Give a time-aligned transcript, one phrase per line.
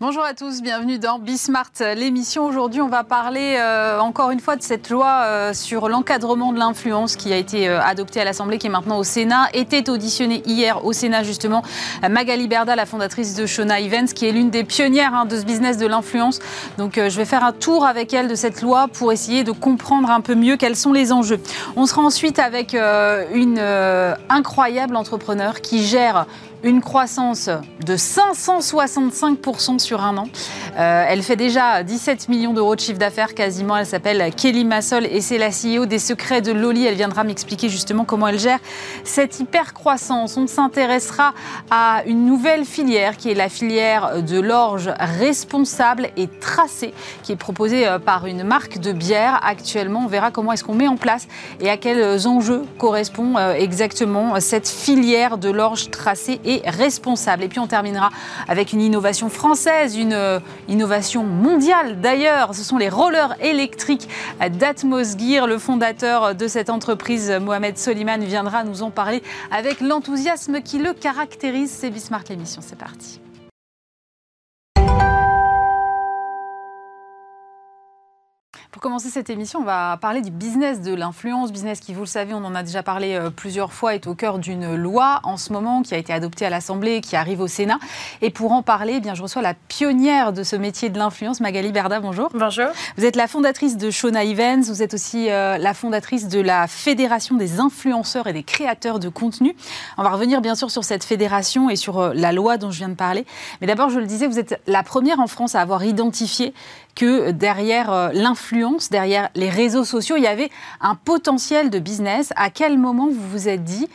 [0.00, 2.44] Bonjour à tous, bienvenue dans Bismart, l'émission.
[2.44, 6.58] Aujourd'hui, on va parler euh, encore une fois de cette loi euh, sur l'encadrement de
[6.60, 9.48] l'influence qui a été euh, adoptée à l'Assemblée, qui est maintenant au Sénat.
[9.54, 11.64] Était auditionnée hier au Sénat, justement,
[12.08, 15.44] Magali Berda, la fondatrice de Shona Events, qui est l'une des pionnières hein, de ce
[15.44, 16.38] business de l'influence.
[16.76, 20.12] Donc, je vais faire un tour avec elle de cette loi pour essayer de comprendre
[20.12, 21.40] un peu mieux quels sont les enjeux.
[21.74, 23.58] On sera ensuite avec une
[24.28, 26.26] incroyable entrepreneur qui gère
[26.62, 27.48] une croissance
[27.84, 30.28] de 565% sur un an.
[30.78, 33.76] Euh, elle fait déjà 17 millions d'euros de chiffre d'affaires quasiment.
[33.76, 36.84] Elle s'appelle Kelly Massol et c'est la CEO des secrets de Loli.
[36.84, 38.58] Elle viendra m'expliquer justement comment elle gère
[39.04, 40.36] cette hyper croissance.
[40.36, 41.32] On s'intéressera
[41.70, 47.36] à une nouvelle filière qui est la filière de l'orge responsable et tracée qui est
[47.36, 50.02] proposée euh, par une marque de bière actuellement.
[50.04, 51.28] On verra comment est-ce qu'on met en place
[51.60, 57.44] et à quels enjeux correspond euh, exactement cette filière de l'orge tracée et responsable.
[57.44, 58.10] Et puis on terminera
[58.48, 62.54] avec une innovation française, une euh, innovation mondiale d'ailleurs.
[62.54, 64.08] Ce sont les rollers électriques
[64.40, 65.46] d'Atmos Gear.
[65.46, 70.92] Le fondateur de cette entreprise, Mohamed Soliman, viendra nous en parler avec l'enthousiasme qui le
[70.94, 71.70] caractérise.
[71.70, 73.20] C'est Bismart l'émission, c'est parti.
[78.78, 82.06] Pour commencer cette émission, on va parler du business de l'influence, business qui, vous le
[82.06, 85.36] savez, on en a déjà parlé euh, plusieurs fois, est au cœur d'une loi en
[85.36, 87.80] ce moment qui a été adoptée à l'Assemblée, qui arrive au Sénat.
[88.22, 91.40] Et pour en parler, eh bien, je reçois la pionnière de ce métier de l'influence,
[91.40, 91.98] Magali Berda.
[91.98, 92.28] Bonjour.
[92.32, 92.66] Bonjour.
[92.96, 96.68] Vous êtes la fondatrice de Shona Events, vous êtes aussi euh, la fondatrice de la
[96.68, 99.56] Fédération des influenceurs et des créateurs de contenu.
[99.96, 102.78] On va revenir bien sûr sur cette fédération et sur euh, la loi dont je
[102.78, 103.26] viens de parler.
[103.60, 106.54] Mais d'abord, je le disais, vous êtes la première en France à avoir identifié
[106.98, 112.32] que derrière euh, l'influence, derrière les réseaux sociaux, il y avait un potentiel de business.
[112.34, 113.88] À quel moment vous vous êtes dit,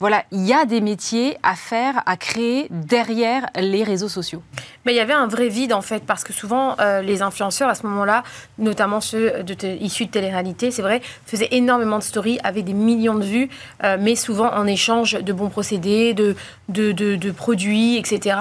[0.00, 4.42] voilà, il y a des métiers à faire, à créer derrière les réseaux sociaux.
[4.86, 7.68] Mais il y avait un vrai vide en fait, parce que souvent euh, les influenceurs
[7.68, 8.22] à ce moment-là,
[8.58, 13.16] notamment ceux de issus de télé-réalité, c'est vrai, faisaient énormément de stories, avaient des millions
[13.16, 13.48] de vues,
[13.82, 16.36] euh, mais souvent en échange de bons procédés, de,
[17.32, 18.38] produits, etc.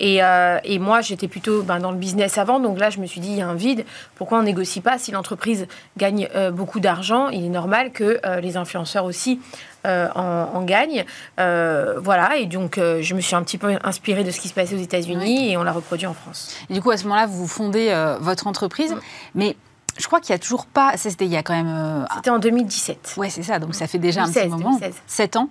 [0.00, 3.06] Et, euh, et moi, j'étais plutôt ben, dans le business avant, donc là, je me
[3.06, 5.66] suis dit, il y a un vide, pourquoi on négocie pas Si l'entreprise
[5.96, 9.40] gagne beaucoup d'argent, il est normal que les influenceurs aussi
[9.88, 11.04] euh, en, gagne.
[11.40, 14.48] Euh, voilà, et donc euh, je me suis un petit peu inspirée de ce qui
[14.48, 16.54] se passait aux États-Unis et on l'a reproduit en France.
[16.68, 19.00] Et du coup, à ce moment-là, vous fondez votre entreprise, mm.
[19.34, 19.56] mais
[19.98, 20.92] je crois qu'il n'y a toujours pas.
[20.96, 22.06] C'était il y a quand même.
[22.16, 23.14] C'était en 2017.
[23.16, 23.58] Oui, c'est ça.
[23.58, 24.76] Donc ça fait déjà un petit moment.
[24.78, 24.94] 2016.
[25.06, 25.50] 7 ans.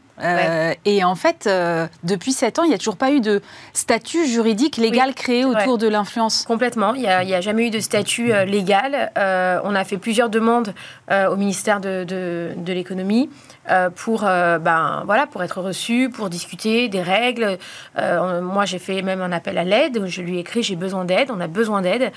[0.85, 1.49] Et en fait,
[2.03, 3.41] depuis 7 ans, il n'y a toujours pas eu de
[3.73, 6.43] statut juridique légal créé autour de l'influence.
[6.43, 6.93] Complètement.
[6.93, 9.11] Il n'y a, jamais eu de statut légal.
[9.15, 10.73] on a fait plusieurs demandes
[11.11, 13.29] au ministère de, de l'économie.
[13.69, 17.57] Euh, pour, euh, ben, voilà, pour être reçu, pour discuter des règles.
[17.97, 20.05] Euh, moi, j'ai fait même un appel à l'aide.
[20.05, 22.11] Je lui ai écrit j'ai besoin d'aide, on a besoin d'aide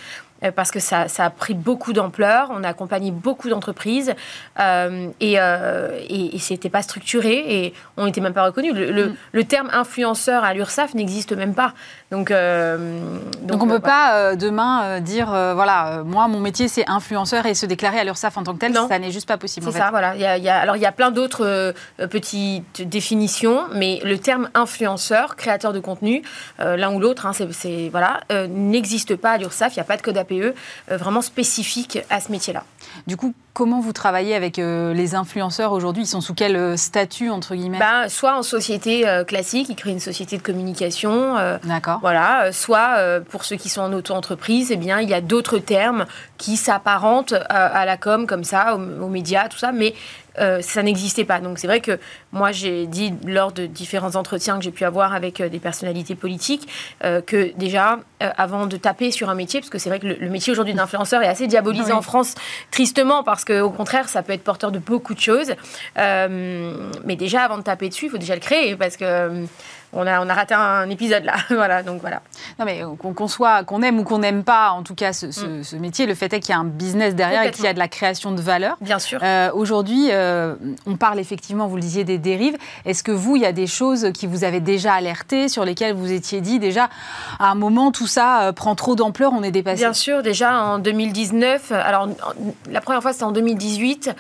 [0.55, 2.49] parce que ça, ça, a pris beaucoup d'ampleur.
[2.51, 4.15] On a accompagné beaucoup d'entreprises
[4.59, 8.73] et, et, et c'était pas structuré et on n'était même pas reconnu.
[8.73, 9.17] Le, mm.
[9.33, 11.75] le, terme influenceur à l'URSSAF n'existe même pas.
[12.11, 17.55] Donc, donc, on ne peut pas demain dire voilà, moi, mon métier, c'est influenceur et
[17.55, 19.67] se déclarer à l'URSSAF en tant que tel, ça n'est juste pas possible.
[19.71, 20.15] C'est ça, voilà.
[20.15, 21.73] Il y a, alors, il y a plein d'autres euh,
[22.09, 26.23] petite définition, mais le terme influenceur, créateur de contenu,
[26.61, 29.75] euh, l'un ou l'autre, hein, c'est, voilà, euh, n'existe pas à l'URSSAF.
[29.75, 30.55] Il n'y a pas de code APE
[30.89, 32.65] vraiment spécifique à ce métier-là.
[33.07, 36.05] Du coup, comment vous travaillez avec les influenceurs aujourd'hui?
[36.05, 37.79] Ils sont sous quel statut, entre guillemets?
[37.79, 41.35] Ben, Soit en société classique, ils créent une société de communication.
[41.65, 41.99] D'accord.
[42.01, 42.53] Voilà.
[42.53, 46.07] soit, pour ceux qui sont en auto-entreprise, eh bien, il y a d'autres termes
[46.39, 49.73] qui s'apparentent à, la com, comme ça, aux, aux médias, tout ça.
[49.73, 49.95] Mais
[50.41, 51.41] euh, ça n'existait pas.
[51.41, 51.99] Donc c'est vrai que
[52.33, 56.15] moi j'ai dit lors de différents entretiens que j'ai pu avoir avec euh, des personnalités
[56.15, 56.69] politiques
[57.05, 58.01] euh, que déjà
[58.37, 61.23] avant de taper sur un métier, parce que c'est vrai que le, métier aujourd'hui d'influenceur
[61.23, 62.35] est assez diabolisé en France
[62.71, 65.55] tristement parce qu'au contraire ça peut être porteur de beaucoup de choses.
[65.97, 69.47] mais déjà avant de taper dessus, il faut déjà le créer parce que
[69.93, 71.35] on a, on a raté un épisode là.
[71.51, 72.23] voilà, donc voilà.
[72.59, 75.81] Non, mais qu'on soit, qu'on aime ou qu'on n'aime pas, en tout cas, ce, mm.
[75.81, 77.79] métier, le fait est qu'il y a un business derrière et qu'il y a de
[77.79, 78.77] la création de valeur.
[78.81, 79.21] Bien sûr.
[79.23, 80.55] Euh, aujourd'hui, euh,
[80.87, 82.57] on parle effectivement, vous le disiez, des dérives.
[82.85, 85.95] Est-ce que vous, il y a des choses qui vous avez déjà alertées, sur lesquelles
[85.95, 86.89] vous étiez dit déjà,
[87.39, 89.83] à un moment, tout ça euh, prend trop d'ampleur, on est dépassé?
[89.83, 92.09] Bien sûr, déjà en 2019, alors
[92.71, 94.11] la première fois c'était en 2018,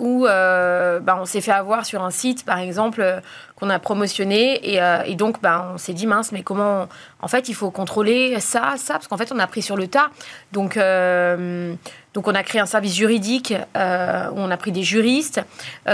[0.00, 3.22] où bah, on s'est fait avoir sur un site, par exemple,
[3.56, 4.72] qu'on a promotionné.
[4.72, 6.88] Et, euh, et donc, ben, on s'est dit, mince, mais comment.
[7.22, 9.88] En fait, il faut contrôler ça, ça, parce qu'en fait, on a pris sur le
[9.88, 10.10] tas.
[10.52, 10.76] Donc.
[10.76, 11.74] Euh,
[12.14, 13.78] donc on a créé un service juridique où
[14.38, 15.42] on a pris des juristes.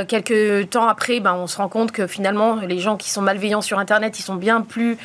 [0.07, 3.61] quelques temps après, ben, on se rend compte que finalement, les gens qui sont malveillants
[3.61, 4.99] sur Internet, ils sont bien plus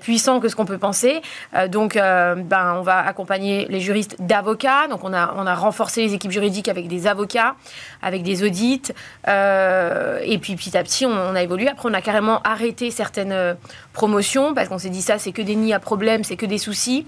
[0.00, 1.22] puissants que ce qu'on peut penser.
[1.68, 4.86] donc, ben, on va accompagner les juristes d'avocats.
[4.88, 7.54] Donc, on a, on a renforcé les équipes juridiques avec des avocats,
[8.02, 8.92] avec des audits.
[9.26, 11.68] et puis, petit à petit, on, on a évolué.
[11.68, 13.56] Après, on a carrément arrêté certaines
[14.00, 16.56] promotions parce qu'on s'est dit ça, c'est que des nids à problème, c'est que des
[16.56, 17.04] soucis.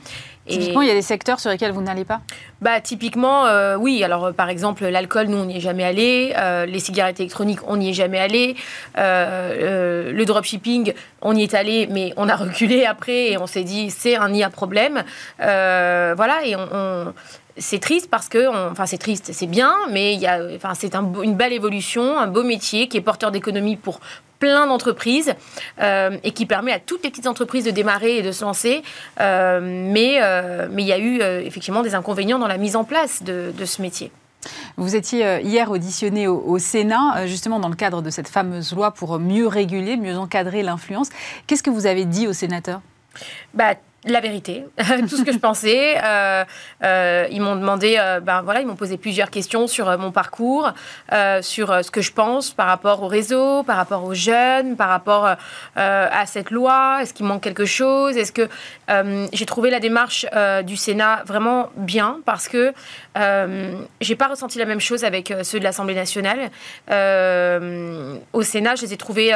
[0.46, 2.20] Typiquement, il y a des secteurs sur lesquels vous n'allez pas
[2.60, 4.04] bah, Typiquement, euh, oui.
[4.04, 6.34] Alors, euh, par exemple, l'alcool, nous, on n'y est jamais allé.
[6.36, 8.56] Euh, les cigarettes électroniques, on n'y est jamais allé.
[8.98, 10.92] le dropshipping,
[11.22, 14.28] on y est allé, mais on a reculé après et on s'est dit, c'est un
[14.28, 15.02] nid à problème.
[15.38, 17.14] voilà, et on,
[17.56, 20.94] c'est triste parce que, enfin c'est triste, c'est bien, mais il y a, enfin c'est
[20.94, 24.00] une belle évolution, un beau métier qui est porteur d'économie pour
[24.38, 25.34] plein d'entreprises
[25.80, 28.82] euh, et qui permet à toutes les petites entreprises de démarrer et de se lancer.
[29.20, 32.82] Euh, mais euh, mais il y a eu effectivement des inconvénients dans la mise en
[32.82, 34.10] place de, ce métier.
[34.76, 39.20] Vous étiez hier auditionné au, Sénat, justement dans le cadre de cette fameuse loi pour
[39.20, 41.10] mieux réguler, mieux encadrer l'influence.
[41.46, 42.80] Qu'est-ce que vous avez dit aux sénateurs?
[43.54, 44.64] Bah, la vérité,
[45.08, 45.96] tout ce que je pensais.
[46.02, 46.44] Euh,
[46.82, 50.72] euh, ils m'ont demandé, euh, ben voilà, ils m'ont posé plusieurs questions sur mon parcours,
[51.40, 55.36] sur ce que je pense par rapport au réseau, par rapport aux jeunes, par rapport
[55.76, 56.98] à cette loi.
[57.02, 58.16] Est-ce qu'il manque quelque chose?
[58.16, 58.48] Est-ce que
[59.32, 60.26] j'ai trouvé la démarche
[60.64, 62.72] du Sénat vraiment bien parce que
[64.00, 66.50] j'ai pas ressenti la même chose avec ceux de l'Assemblée nationale.
[66.88, 69.32] au Sénat, je les ai trouvés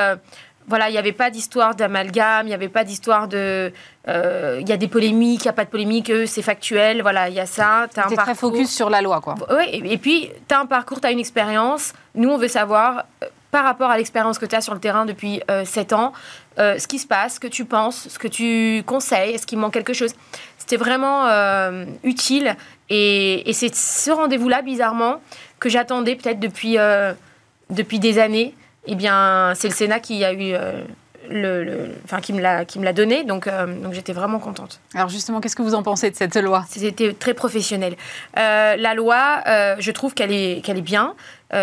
[0.69, 3.73] voilà, il n'y avait pas d'histoire d'amalgame, il n'y avait pas d'histoire de.
[4.09, 7.29] Euh, il y a des polémiques, il n'y a pas de polémique, c'est factuel, voilà,
[7.29, 7.87] il y a ça.
[7.93, 9.37] Tu très focus sur la loi, quoi.
[9.51, 11.93] Oui, et, puis, tu as un parcours, tu as une expérience.
[12.15, 15.07] Nous, on veut savoir, euh, par rapport à l'expérience que tu as sur le terrain
[15.07, 16.13] depuis euh, 7 ans,
[16.59, 19.59] euh, ce qui se passe, ce que tu penses, ce que tu conseilles, est-ce qu'il
[19.59, 20.15] manque quelque chose?
[20.59, 21.29] C'était vraiment
[22.03, 22.57] utile.
[22.91, 25.21] Et, et c'est ce rendez-vous-là, bizarrement,
[25.61, 26.77] que j'attendais peut-être depuis,
[27.71, 28.53] depuis des années
[28.87, 30.83] eh bien, c'est le Sénat qui a eu euh,
[31.29, 34.81] le, enfin, qui me l'a qui me l'a donné donc euh, donc j'étais vraiment contente.
[34.95, 36.65] Alors justement qu'est-ce que vous en pensez de cette loi?
[36.69, 37.97] C'était très professionnel.
[38.39, 39.43] Euh, la loi,
[39.79, 41.15] je trouve qu'elle est qu'elle est bien.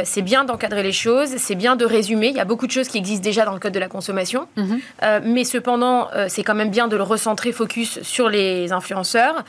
[0.03, 2.27] C'est bien d'encadrer les choses, c'est bien de résumer.
[2.27, 4.47] Il y a beaucoup de choses qui existent déjà dans le code de la consommation,
[4.56, 4.80] mhm.
[5.24, 9.44] mais cependant, c'est quand même bien de le recentrer focus sur les influenceurs.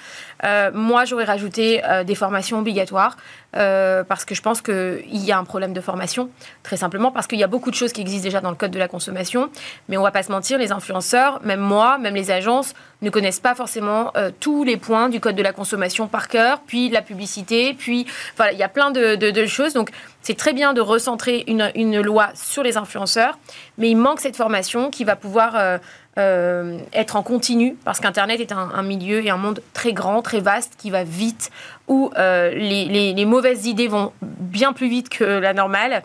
[0.72, 3.16] moi, j'aurais rajouté des formations obligatoires.
[3.56, 6.28] Euh, parce que je pense qu'il y a un problème de formation,
[6.62, 8.72] très simplement, parce qu'il y a beaucoup de choses qui existent déjà dans le code
[8.72, 9.48] de la consommation,
[9.88, 13.40] mais on va pas se mentir, les influenceurs, même moi, même les agences, ne connaissent
[13.40, 17.02] pas forcément euh, tous les points du code de la consommation par cœur, puis la
[17.02, 18.06] publicité, puis
[18.36, 19.74] voilà, il y a plein de, choses.
[19.74, 19.90] Donc
[20.22, 23.38] c'est très bien de recentrer une, loi sur les influenceurs,
[23.78, 25.78] mais il manque cette formation qui va pouvoir euh,
[26.18, 30.40] euh, être en continu, parce qu'Internet est un, milieu et un monde très grand, très
[30.40, 31.50] vaste, qui va vite,
[31.88, 36.02] où les, mauvaises idées vont bien plus vite que la normale.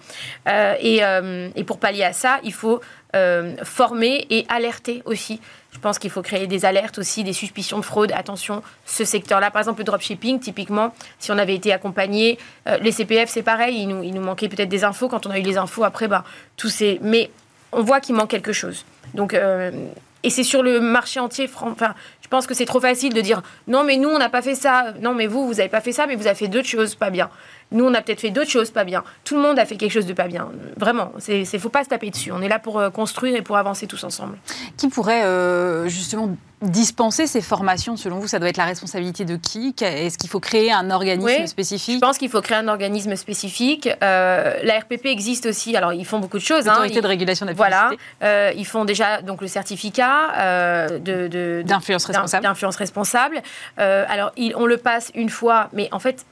[0.82, 1.02] Et,
[1.56, 2.82] et, pour pallier à ça, il faut
[3.64, 5.40] former et alerter aussi.
[5.72, 8.12] Je pense qu'il faut créer des alertes aussi, des suspicions de fraude.
[8.14, 12.40] Attention, ce secteur-là, par exemple le dropshipping, typiquement, si on avait été accompagné,
[12.82, 15.08] les CPF, c'est pareil, il nous, nous manquait peut-être des infos.
[15.08, 16.24] Quand on a eu les infos, après, bah,
[16.58, 16.98] tout c'est...
[17.02, 17.30] Mais
[17.72, 18.86] on voit qu'il manque quelque chose.
[19.14, 19.72] Donc, euh,
[20.24, 21.50] et c'est sur le marché entier.
[21.62, 24.42] Enfin, je pense que c'est trop facile de dire non, mais nous, on n'a pas
[24.42, 24.94] fait ça.
[25.02, 27.10] Non, mais vous, vous n'avez pas fait ça, mais vous avez fait d'autres choses pas
[27.10, 27.30] bien.
[27.72, 29.04] Nous, on a peut-être fait d'autres choses pas bien.
[29.24, 30.50] Tout le monde a fait quelque chose de pas bien.
[30.78, 32.32] Vraiment, il ne faut pas se taper dessus.
[32.32, 34.38] On est là pour euh, construire et pour avancer tous ensemble.
[34.76, 39.36] Qui pourrait euh, justement dispenser ces formations Selon vous, ça doit être la responsabilité de
[39.36, 39.76] qui?
[39.82, 41.96] Est-ce qu'il faut créer un organisme spécifique?
[41.96, 43.88] Je pense qu'il faut créer un organisme spécifique.
[44.04, 45.78] Euh, la RPP existe aussi.
[45.78, 46.68] Alors, ils font beaucoup de choses.
[46.68, 46.72] Hein.
[46.72, 47.92] L'autorité de régulation de la Voilà.
[48.56, 52.44] ils font déjà donc le certificat de, d'influence responsable.
[52.44, 53.42] D'influence responsable.
[53.78, 56.26] alors, on le passe une fois, mais en fait,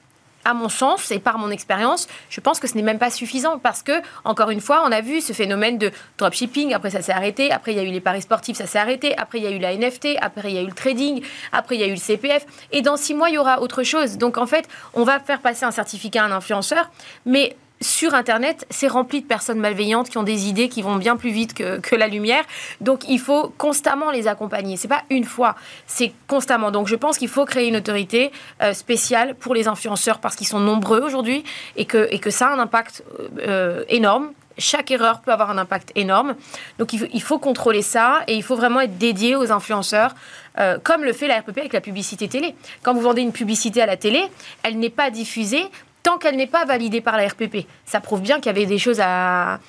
[0.48, 3.60] à mon sens et par mon expérience, je pense que ce n'est même pas suffisant
[3.60, 3.92] parce que,
[4.24, 7.74] encore une fois, on a vu ce phénomène de dropshipping, après ça s'est arrêté, après
[7.74, 9.60] il y a eu les paris sportifs, ça s'est arrêté, après il y a eu
[9.60, 11.98] la NFT, après il y a eu le trading, après il y a eu le
[11.98, 14.18] CPF, et dans six mois, il y aura autre chose.
[14.18, 16.90] Donc en fait, on va faire passer un certificat à un influenceur,
[17.26, 21.16] mais sur Internet, c'est rempli de personnes malveillantes qui ont des idées qui vont bien
[21.16, 22.44] plus vite que, la lumière.
[22.82, 24.78] Donc, il faut constamment les accompagner.
[24.78, 25.56] C'est pas une fois,
[25.86, 26.72] c'est constamment.
[26.72, 28.32] Donc, je pense qu'il faut créer une autorité
[28.62, 31.44] euh, spéciale pour les influenceurs parce qu'ils sont nombreux aujourd'hui
[31.76, 33.04] et que, ça a un impact
[33.40, 34.32] euh, énorme.
[34.60, 36.36] Chaque erreur peut avoir un impact énorme.
[36.80, 40.14] Donc, il faut, contrôler ça et il faut vraiment être dédié aux influenceurs.
[40.60, 42.56] Euh, comme le fait la RPP avec la publicité télé.
[42.82, 44.24] Quand vous vendez une publicité à la télé,
[44.64, 45.64] elle n'est pas diffusée
[46.08, 47.68] tant qu'elle n'est pas validée par la RPP.
[47.86, 49.60] Ça prouve bien qu'il y avait des choses à,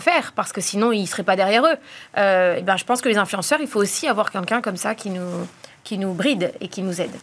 [0.00, 1.76] faire, parce que sinon, ils ne seraient pas derrière eux.
[2.18, 4.96] Euh, et ben, je pense que les influenceurs, il faut aussi avoir quelqu'un comme ça
[4.96, 5.46] qui nous,
[5.84, 7.14] qui nous bride et qui nous aide.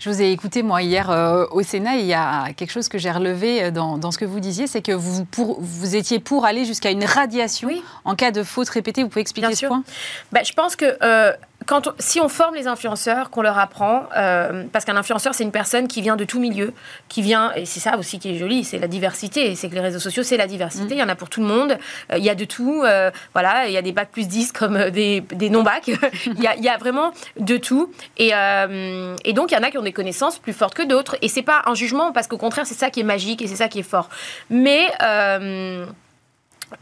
[0.00, 2.98] Je vous ai écouté, moi, hier euh, au Sénat, il y a quelque chose que
[2.98, 6.46] j'ai relevé euh, dans, ce que vous disiez, c'est que vous, pour, vous étiez pour
[6.46, 7.70] aller jusqu'à une radiation
[8.04, 9.02] en cas de faute répétée.
[9.02, 9.84] Vous pouvez expliquer ce point?
[10.32, 11.32] Bah, Je pense que euh,
[11.66, 15.50] quand si on forme les influenceurs, qu'on leur apprend, euh, parce qu'un influenceur, c'est une
[15.50, 16.72] personne qui vient de tout milieu,
[17.08, 19.54] qui vient, et c'est ça aussi qui est joli, c'est la diversité.
[19.56, 20.94] C'est que les réseaux sociaux, c'est la diversité.
[20.94, 20.98] Mm.
[20.98, 21.76] Il y en a pour tout le monde.
[22.12, 22.82] Euh, il y a de tout.
[22.84, 25.88] Euh, voilà, il y a des bacs plus 10 comme des, des non-bacs.
[26.26, 27.90] il, y a, il y, a, vraiment de tout.
[28.16, 31.16] Et, et donc, il y en a qui ont des connaissances plus fortes que d'autres.
[31.20, 33.56] Et c'est pas un jugement, parce qu'au contraire, c'est ça qui est magique et c'est
[33.56, 34.08] ça qui est fort.
[34.50, 34.88] Mais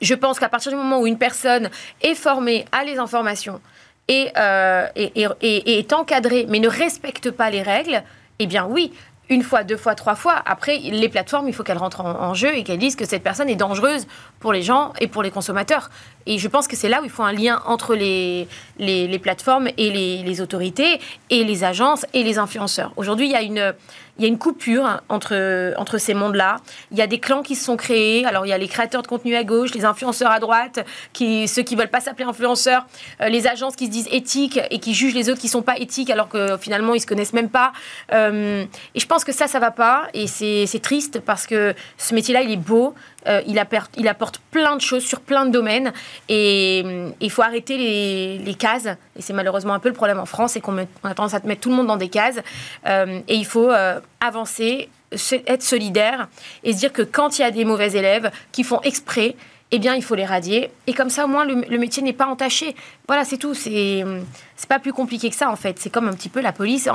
[0.00, 1.70] je pense qu'à partir du moment où une personne
[2.02, 3.60] est formée à les informations,
[4.10, 8.02] euh, et, et, est encadré, mais ne respecte pas les règles,
[8.38, 8.92] eh bien oui,
[9.30, 10.42] une fois, deux fois, trois fois.
[10.44, 13.48] Après, les plateformes, il faut qu'elles rentrent en, jeu et qu'elles disent que cette personne
[13.48, 14.06] est dangereuse
[14.38, 15.90] pour les gens et pour les consommateurs.
[16.26, 19.68] Et je pense que c'est là où il faut un lien entre les, les, plateformes
[19.76, 21.00] et les, autorités
[21.30, 22.92] et les agences et les influenceurs.
[22.96, 23.74] Aujourd'hui, il y a une
[24.18, 26.56] il y a une coupure entre, entre ces mondes-là.
[26.92, 28.24] Il y a des clans qui se sont créés.
[28.24, 31.48] Alors, il y a les créateurs de contenu à gauche, les influenceurs à droite, qui,
[31.48, 32.86] ceux qui veulent pas s'appeler influenceurs,
[33.20, 35.78] euh, les agences qui se disent éthiques et qui jugent les autres qui sont pas
[35.78, 37.72] éthiques alors que finalement, ils se connaissent même pas.
[38.12, 38.64] Euh,
[38.94, 40.06] et je pense que ça, ça va pas.
[40.14, 42.94] Et c'est triste parce que ce métier-là, il est beau.
[43.26, 45.92] Euh, il, apporte, plein de choses sur plein de domaines
[46.28, 46.84] et
[47.20, 48.86] il faut arrêter les, cases.
[49.16, 51.62] Et c'est malheureusement un peu le problème en France, c'est qu'on a tendance à mettre
[51.62, 52.38] tout le monde dans des cases.
[52.86, 53.70] et il faut
[54.20, 54.88] avancer,
[55.46, 56.28] être solidaire
[56.62, 59.36] et se dire que quand il y a des mauvais élèves qui font exprès,
[59.70, 60.70] eh bien, il faut les radier.
[60.86, 62.76] Et comme ça, au moins, le, métier n'est pas entaché.
[63.08, 63.54] Voilà, c'est tout.
[63.54, 64.04] C'est
[64.68, 65.80] pas plus compliqué que ça, en fait.
[65.80, 66.88] C'est comme un petit peu la police.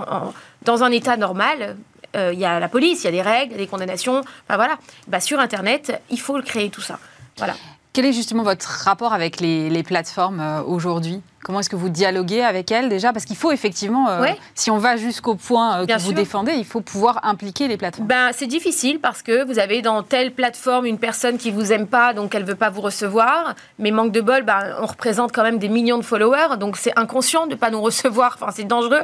[0.64, 1.76] dans un état normal,
[2.16, 4.20] euh, il y a la police, il y a des règles, des condamnations.
[4.20, 4.78] Enfin, voilà.
[5.08, 7.00] Bah, sur Internet, il faut créer, tout ça.
[7.38, 7.56] Voilà.
[7.94, 11.22] Quel est justement votre rapport avec les, plateformes euh, aujourd'hui?
[11.44, 13.14] Comment est-ce que vous dialoguez avec elles déjà?
[13.14, 16.66] Parce qu'il faut effectivement, euh, si on va jusqu'au point euh, que vous défendez, il
[16.66, 18.08] faut pouvoir impliquer les plateformes.
[18.08, 21.88] Ben, c'est difficile parce que vous avez dans telle plateforme une personne qui vous aime
[21.88, 23.56] pas, donc elle veut pas vous recevoir.
[23.78, 26.98] Mais manque de bol, ben, on représente quand même des millions de followers, donc c'est
[26.98, 28.38] inconscient de pas nous recevoir.
[28.40, 29.02] Enfin, c'est dangereux.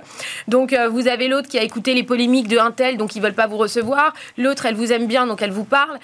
[0.50, 3.34] Donc vous avez l'autre qui a écouté les polémiques de un tel, donc ils veulent
[3.34, 4.14] pas vous recevoir.
[4.38, 6.00] L'autre, elle vous aime bien, donc elle vous parle.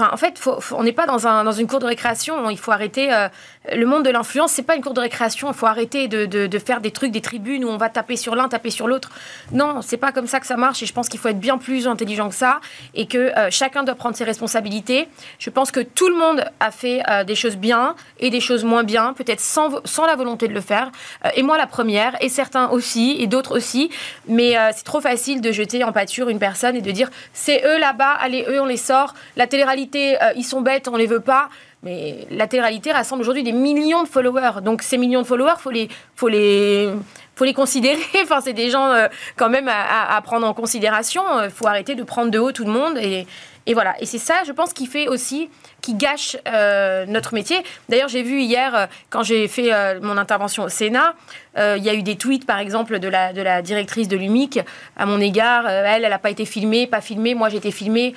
[0.00, 0.40] En fait,
[0.72, 2.50] on n'est pas dans, un, dans, une cour de récréation.
[2.50, 3.12] Il faut arrêter.
[3.12, 3.28] Euh,
[3.72, 5.48] le monde de l'influence, c'est pas une cour de récréation.
[5.48, 8.48] Il faut arrêter de, faire des trucs, des tribunes où on va taper sur l'un,
[8.48, 9.10] taper sur l'autre.
[9.52, 10.82] Non, c'est pas comme ça que ça marche.
[10.82, 12.60] Et je pense qu'il faut être bien plus intelligent que ça
[12.94, 15.08] et que euh, chacun doit prendre ses responsabilités.
[15.38, 18.64] Je pense que tout le monde a fait euh, des choses bien et des choses
[18.64, 19.70] moins bien, peut-être sans,
[20.06, 20.90] la volonté de le faire.
[21.34, 23.90] et moi, la première, et certains aussi, et d'autres aussi.
[24.28, 27.78] Mais c'est trop facile de jeter en pâture une personne et de dire c'est eux
[27.78, 29.14] là-bas, allez, eux, on les sort.
[29.36, 29.46] La
[29.94, 31.48] euh, ils sont bêtes, on les veut pas.
[31.82, 34.60] Mais la télé-réalité rassemble aujourd'hui des millions de followers.
[34.62, 36.90] Donc ces millions de followers, faut les, faut les,
[37.36, 38.02] faut les considérer.
[38.22, 41.22] enfin, c'est des gens euh, quand même à, prendre en considération.
[41.38, 42.98] Il euh, faut arrêter de prendre de haut tout le monde.
[42.98, 43.26] Et,
[43.66, 43.94] et voilà.
[44.00, 45.48] Et c'est ça, je pense, qui fait aussi,
[45.80, 46.36] qui gâche
[47.08, 47.58] notre métier.
[47.88, 51.14] D'ailleurs, j'ai vu hier, quand j'ai fait mon intervention au Sénat,
[51.56, 54.60] il y a eu des tweets, par exemple, de la, de la directrice de l'UMIC
[54.96, 55.68] à mon égard.
[55.68, 57.34] elle, elle n'a pas été filmée, pas filmée.
[57.34, 58.14] Moi, j'ai été filmée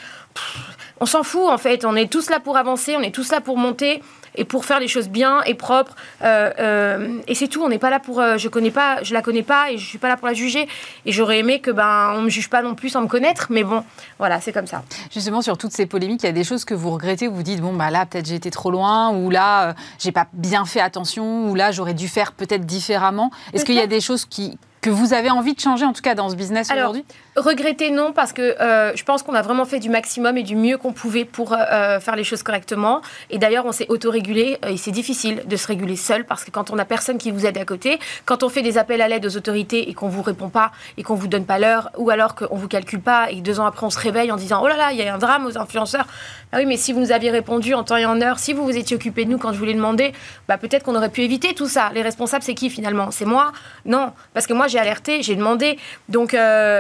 [0.99, 1.85] on s'en fout en fait.
[1.85, 4.01] On est tous là pour avancer, on est tous là pour monter
[4.35, 5.95] et pour faire les choses bien et propres.
[6.21, 7.61] Euh, euh, et c'est tout.
[7.63, 8.19] On n'est pas là pour.
[8.19, 10.33] Euh, je connais pas, je la connais pas et je suis pas là pour la
[10.33, 10.67] juger.
[11.05, 13.47] Et j'aurais aimé que ben on me juge pas non plus sans me connaître.
[13.49, 13.83] Mais bon,
[14.17, 14.83] voilà, c'est comme ça.
[15.11, 17.27] Justement, sur toutes ces polémiques, il y a des choses que vous regrettez.
[17.27, 20.27] Vous vous dites bon bah là peut-être j'ai été trop loin ou là j'ai pas
[20.33, 23.31] bien fait attention ou là j'aurais dû faire peut-être différemment.
[23.53, 26.01] Est-ce qu'il y a des choses qui que vous avez envie de changer en tout
[26.01, 27.03] cas dans ce business aujourd'hui?
[27.39, 30.57] Regretter non, parce que euh, je pense qu'on a vraiment fait du maximum et du
[30.57, 33.01] mieux qu'on pouvait pour euh, faire les choses correctement.
[33.29, 36.51] Et d'ailleurs, on s'est autorégulé euh, et c'est difficile de se réguler seul parce que
[36.51, 39.07] quand on a personne qui vous aide à côté, quand on fait des appels à
[39.07, 42.09] l'aide aux autorités et qu'on vous répond pas et qu'on vous donne pas l'heure, ou
[42.09, 44.67] alors qu'on vous calcule pas et deux ans après on se réveille en disant oh
[44.67, 46.07] là là, il y a un drame aux influenceurs.
[46.51, 48.65] Ah oui, mais si vous nous aviez répondu en temps et en heure, si vous
[48.65, 50.11] vous étiez occupé de nous quand je vous l'ai demandé,
[50.49, 51.91] bah peut-être qu'on aurait pu éviter tout ça.
[51.93, 53.11] Les responsables, c'est qui finalement?
[53.11, 53.53] C'est moi?
[53.85, 55.77] Non, parce que moi j'ai alerté, j'ai demandé.
[56.09, 56.35] Donc,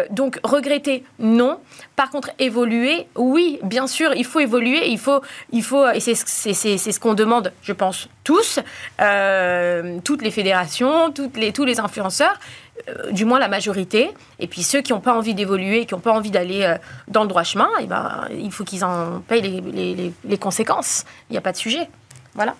[0.09, 1.59] donc regretter, non.
[1.95, 6.15] Par contre, évoluer, oui, bien sûr, il faut évoluer, il faut, il faut et c'est
[6.15, 8.59] ce qu'on demande, je pense, tous,
[9.01, 12.39] euh, toutes les fédérations, les, tous les influenceurs,
[12.87, 14.11] euh, du moins la majorité.
[14.39, 16.77] Et puis ceux qui n'ont pas envie d'évoluer, qui n'ont pas envie d'aller euh,
[17.07, 21.05] dans le droit chemin, eh ben, il faut qu'ils en payent les, les, les conséquences.
[21.29, 21.89] Il n'y a pas de sujet.
[22.35, 22.55] Voilà.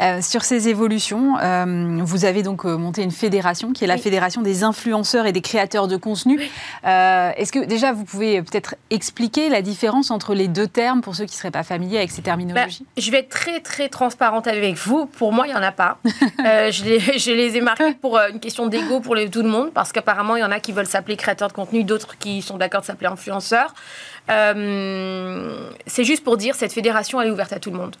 [0.00, 3.98] Euh, sur ces évolutions, euh, vous avez donc euh, monté une fédération qui est la
[3.98, 6.40] fédération des influenceurs et des créateurs de contenu.
[6.84, 11.24] Est-ce que déjà vous pouvez peut-être expliquer la différence entre les deux termes pour ceux
[11.24, 12.84] qui ne seraient pas familiers avec ces terminologies?
[12.84, 15.06] bah, Je vais être très très transparente avec vous.
[15.06, 15.98] Pour moi, il n'y en a pas.
[16.04, 19.92] je, les, je, les, ai marqués pour une question d'ego pour tout le monde parce
[19.92, 22.82] qu'apparemment, il y en a qui veulent s'appeler créateurs de contenu, d'autres qui sont d'accord
[22.82, 23.74] de s'appeler influenceurs.
[24.28, 27.96] C'est juste pour dire cette fédération elle est ouverte à tout le monde.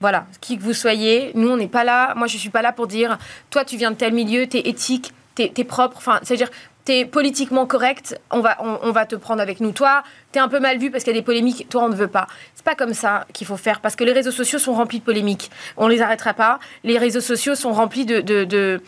[0.00, 2.72] Voilà, qui que vous soyez, nous on n'est pas là, moi je suis pas là
[2.72, 3.16] pour dire,
[3.50, 6.50] toi tu viens de tel milieu, t'es éthique, t'es es propre, enfin c'est-à-dire
[6.84, 9.72] t'es politiquement correct, on va, te prendre avec nous.
[9.72, 11.94] Toi, t'es un peu mal vu parce qu'il y a des polémiques, toi, on ne
[11.94, 12.26] veut pas.
[12.54, 15.04] C'est pas comme ça qu'il faut faire, parce que les réseaux sociaux sont remplis de
[15.04, 15.50] polémiques.
[15.76, 16.58] On les arrêtera pas.
[16.82, 18.80] Les réseaux sociaux sont remplis de,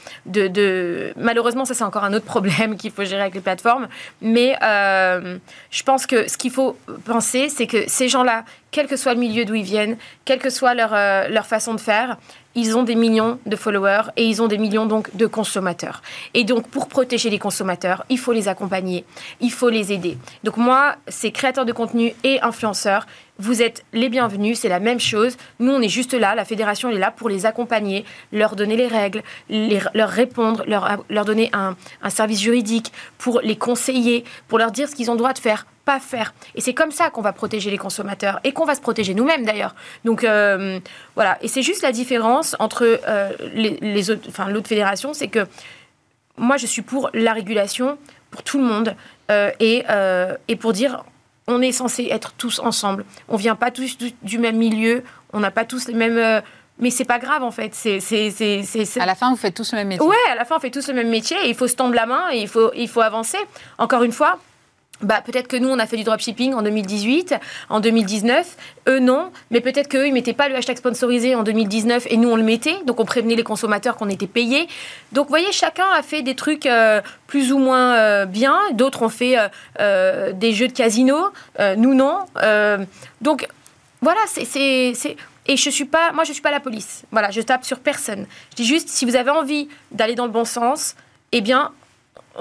[1.16, 3.88] Malheureusement, ça, c'est encore un autre problème qu'il faut gérer avec les plateformes.
[4.20, 5.38] Mais euh,
[5.70, 9.20] je pense que ce qu'il faut penser, c'est que ces gens-là, quel que soit le
[9.20, 12.18] milieu d'où ils viennent, quelle que soit leur, euh, leur façon de faire,
[12.56, 16.02] ils ont des millions de followers et ils ont des millions donc de consommateurs.
[16.34, 19.04] Et donc pour protéger les consommateurs, il faut les accompagner,
[19.40, 20.18] il faut les aider.
[20.42, 23.06] Donc moi, ces créateurs de contenu et influenceurs,
[23.38, 25.36] vous êtes les bienvenus, c'est la même chose.
[25.60, 28.86] Nous, on est juste là, la fédération est là pour les accompagner, leur donner les
[28.86, 34.88] règles, leur répondre, leur, donner un, un service juridique, pour les conseiller, pour leur dire
[34.88, 36.34] ce qu'ils ont droit de faire pas faire.
[36.54, 39.46] Et c'est comme ça qu'on va protéger les consommateurs et qu'on va se protéger nous-mêmes
[39.46, 39.74] d'ailleurs.
[40.04, 40.78] Donc euh,
[41.14, 45.46] voilà, et c'est juste la différence entre euh, les, autres, enfin l'autre fédération, c'est que
[46.36, 47.96] moi je suis pour la régulation
[48.30, 48.96] pour tout le monde
[49.30, 49.84] euh, et,
[50.48, 51.04] et pour dire
[51.46, 53.04] on est censé être tous ensemble.
[53.28, 56.42] On vient pas tous du, même milieu, on n'a pas tous les mêmes
[56.78, 57.74] mais c'est pas grave en fait.
[57.74, 60.04] C'est, c'est, À la fin, vous faites tous le même métier.
[60.04, 61.94] Ouais, à la fin, on fait tous le même métier et il faut se tendre
[61.94, 63.38] la main et il faut, il faut avancer.
[63.78, 64.40] Encore une fois,
[65.02, 67.34] bah, peut-être que nous, on a fait du dropshipping en 2018,
[67.68, 68.56] en 2019.
[68.88, 69.30] Eux, non.
[69.50, 72.36] Mais peut-être qu'eux, ils ne mettaient pas le hashtag sponsorisé en 2019 et nous, on
[72.36, 72.76] le mettait.
[72.86, 74.68] Donc, on prévenait les consommateurs qu'on était payés.
[75.12, 78.58] Donc, vous voyez, chacun a fait des trucs euh, plus ou moins euh, bien.
[78.72, 79.36] D'autres ont fait
[79.80, 81.16] euh, des jeux de casino.
[81.76, 82.20] nous, non.
[83.20, 83.46] donc,
[84.00, 85.16] voilà, c'est...
[85.48, 87.04] Et je suis pas, moi, je suis pas la police.
[87.12, 88.26] Voilà, je tape sur personne.
[88.50, 90.96] Je dis juste, si vous avez envie d'aller dans le bon sens,
[91.30, 91.70] eh bien,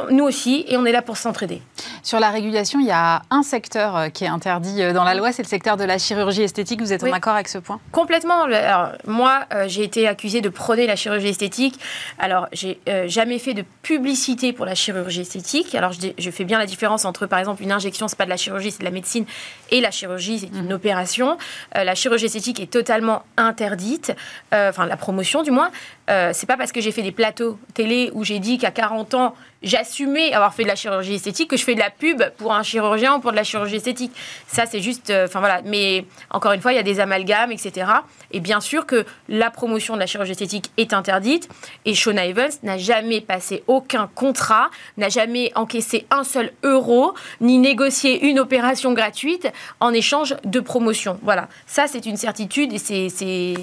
[0.10, 1.62] nous aussi, et on est là pour s'entraider.
[2.04, 5.16] Sur la régulation, il y a un secteur euh, qui est interdit euh, dans la
[5.16, 6.82] loi, c'est le secteur de la chirurgie esthétique.
[6.82, 7.80] Vous êtes en accord avec ce point?
[7.92, 8.44] Complètement.
[8.44, 11.80] Alors, moi, euh, j'ai été accusée de prôner la chirurgie esthétique.
[12.20, 15.74] Alors, j'ai jamais fait de publicité pour la chirurgie esthétique.
[15.76, 18.38] Alors, je, fais bien la différence entre, par exemple, une injection, c'est pas de la
[18.38, 19.26] chirurgie, c'est de la médecine,
[19.72, 20.74] et la chirurgie, c'est une mmh.
[20.74, 21.38] opération.
[21.74, 24.14] la chirurgie esthétique est totalement interdite,
[24.52, 25.72] enfin la promotion du moins.
[26.08, 29.36] c'est pas parce que j'ai fait des plateaux télé où j'ai dit qu'à 40 ans
[29.66, 32.64] j'assumais avoir fait de la chirurgie esthétique que je fais de la pub pour un
[32.64, 34.14] chirurgien ou pour de la chirurgie esthétique.
[34.48, 35.10] Ça, c'est juste.
[35.10, 35.62] Euh, enfin voilà.
[35.66, 37.92] Mais encore une fois, il y a des amalgames, etc.
[38.32, 41.50] Et bien sûr que la promotion de la chirurgie esthétique est interdite.
[41.84, 47.58] Et Shona Evans n'a jamais passé aucun contrat, n'a jamais encaissé un seul euro, ni
[47.58, 51.20] négocié une opération gratuite en échange de promotion.
[51.24, 51.50] Voilà.
[51.66, 52.78] Ça, c'est une certitude et
[53.10, 53.56] c'est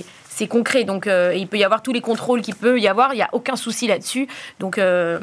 [0.43, 0.83] c'est concret.
[0.83, 3.15] Donc, euh, il peut y avoir tous les contrôles qu'il peut y avoir.
[3.15, 4.27] Il n'y a aucun souci là-dessus.
[4.59, 5.21] Donc, euh,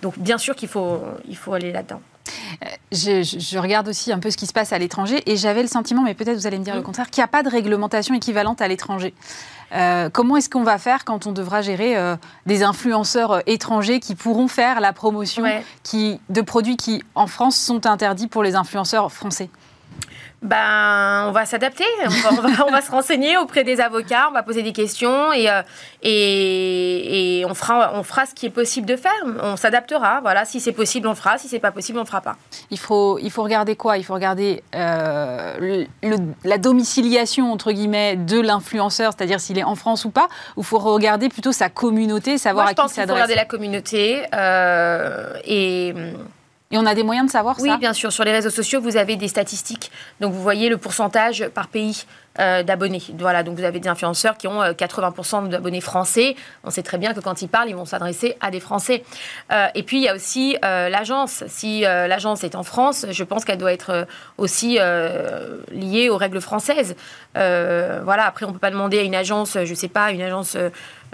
[0.00, 2.00] donc, bien sûr qu'il faut, il faut aller là-dedans.
[2.62, 5.68] Euh, je, regarde aussi un peu ce qui se passe à l'étranger et j'avais le
[5.68, 8.14] sentiment, mais peut-être vous allez me dire le contraire, qu'il n'y a pas de réglementation
[8.14, 9.12] équivalente à l'étranger.
[10.12, 11.96] comment est-ce qu'on va faire quand on devra gérer
[12.46, 15.42] des influenceurs étrangers qui pourront faire la promotion
[15.82, 19.50] qui, de produits qui, en France, sont interdits pour les influenceurs français?
[20.42, 21.84] Ben, on va s'adapter,
[22.66, 25.60] on va, se renseigner auprès des avocats, on va poser des questions et, euh,
[26.02, 29.12] et, on, fera, on fera ce qui est possible de faire.
[29.42, 30.20] On s'adaptera.
[30.22, 31.36] Voilà, si c'est possible, on le fera.
[31.36, 32.36] Si c'est pas possible, on le fera pas.
[32.70, 33.98] Il faut, il faut regarder quoi?
[33.98, 35.84] Il faut regarder euh,
[36.44, 40.28] la domiciliation entre guillemets de l'influenceur, c'est-à-dire s'il est en France ou pas.
[40.56, 42.92] Ou faut regarder plutôt sa communauté, savoir à qui s'adresse.
[42.92, 45.94] Je pense qu'il faut regarder la communauté euh, et
[46.72, 48.12] et on a des moyens de savoir ça Oui, bien sûr.
[48.12, 49.90] Sur les réseaux sociaux, vous avez des statistiques.
[50.20, 52.04] Donc, vous voyez le pourcentage par pays
[52.38, 53.02] euh, d'abonnés.
[53.18, 56.36] Voilà, donc vous avez des influenceurs qui ont 80% euh, d'abonnés français.
[56.62, 59.02] On sait très bien que quand ils parlent, ils vont s'adresser à des Français.
[59.50, 61.42] Euh, et puis, il y a aussi l'agence.
[61.48, 64.06] Si l'agence est en France, je pense qu'elle doit être
[64.38, 64.78] aussi
[65.72, 66.94] liée aux règles françaises.
[67.34, 70.22] voilà, après, on ne peut pas demander à une agence, je ne sais pas, une
[70.22, 70.56] agence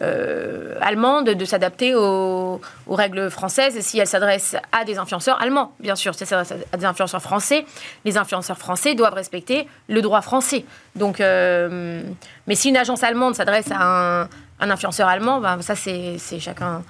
[0.02, 5.96] euh, allemande de s'adapter aux, règles françaises si elle s'adresse à des influenceurs allemands, bien
[5.96, 6.14] sûr.
[6.14, 7.64] Si elle s'adresse à des influenceurs français,
[8.04, 10.64] les influenceurs français doivent respecter le droit français.
[10.96, 12.02] Donc, euh,
[12.46, 14.28] mais si une agence allemande s'adresse à
[14.60, 16.82] un, influenceur allemand, ben, ça c'est chacun.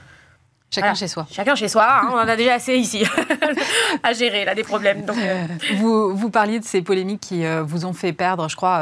[0.69, 1.27] Chacun chez soi.
[1.31, 3.05] Chacun chez soi, hein, on en a déjà assez ici
[4.03, 5.05] à gérer, là, des problèmes.
[5.05, 5.47] Donc, euh.
[5.77, 8.81] vous, vous parliez de ces polémiques qui vous ont fait perdre, je crois,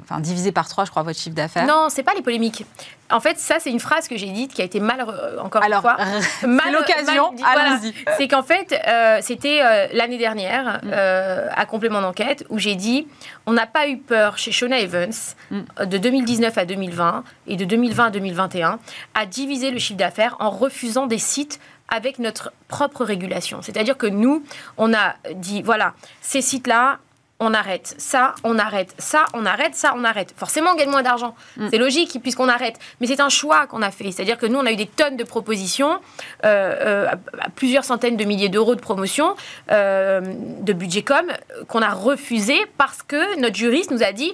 [0.00, 1.66] enfin, divisé par trois, je crois, votre chiffre d'affaires.
[1.66, 2.64] Non, c'est pas les polémiques.
[3.10, 5.04] En fait, ça, c'est une phrase que j'ai dite qui a été mal,
[5.40, 5.96] encore une fois,
[6.46, 7.32] mal, l'occasion.
[8.16, 8.80] C'est qu'en fait,
[9.22, 10.92] c'était l'année dernière, mm.
[10.92, 13.06] à complément d'enquête, où j'ai dit
[13.46, 15.12] on n'a pas eu peur chez Shona Evans
[15.50, 15.86] mm.
[15.86, 18.78] de 2019 à 2020 et de 2020 à 2021
[19.14, 23.62] à diviser le chiffre d'affaires en refusant des sites avec notre propre régulation.
[23.62, 24.44] C'est-à-dire que nous,
[24.76, 26.98] on a dit, voilà, ces sites-là,
[27.40, 27.94] on arrête.
[27.98, 28.94] Ça, on arrête.
[28.98, 29.74] Ça, on arrête.
[29.74, 30.34] Ça, on arrête.
[30.36, 31.36] Forcément, on gagne moins d'argent.
[31.56, 31.68] Mm.
[31.70, 32.78] C'est logique puisqu'on arrête.
[33.00, 34.10] Mais c'est un choix qu'on a fait.
[34.10, 36.00] C'est-à-dire que nous, on a eu des tonnes de propositions,
[36.44, 37.06] euh, euh,
[37.54, 39.36] plusieurs centaines de milliers d'euros de promotion,
[39.70, 41.26] euh, de budget com,
[41.68, 44.32] qu'on a refusé parce que notre juriste nous a dit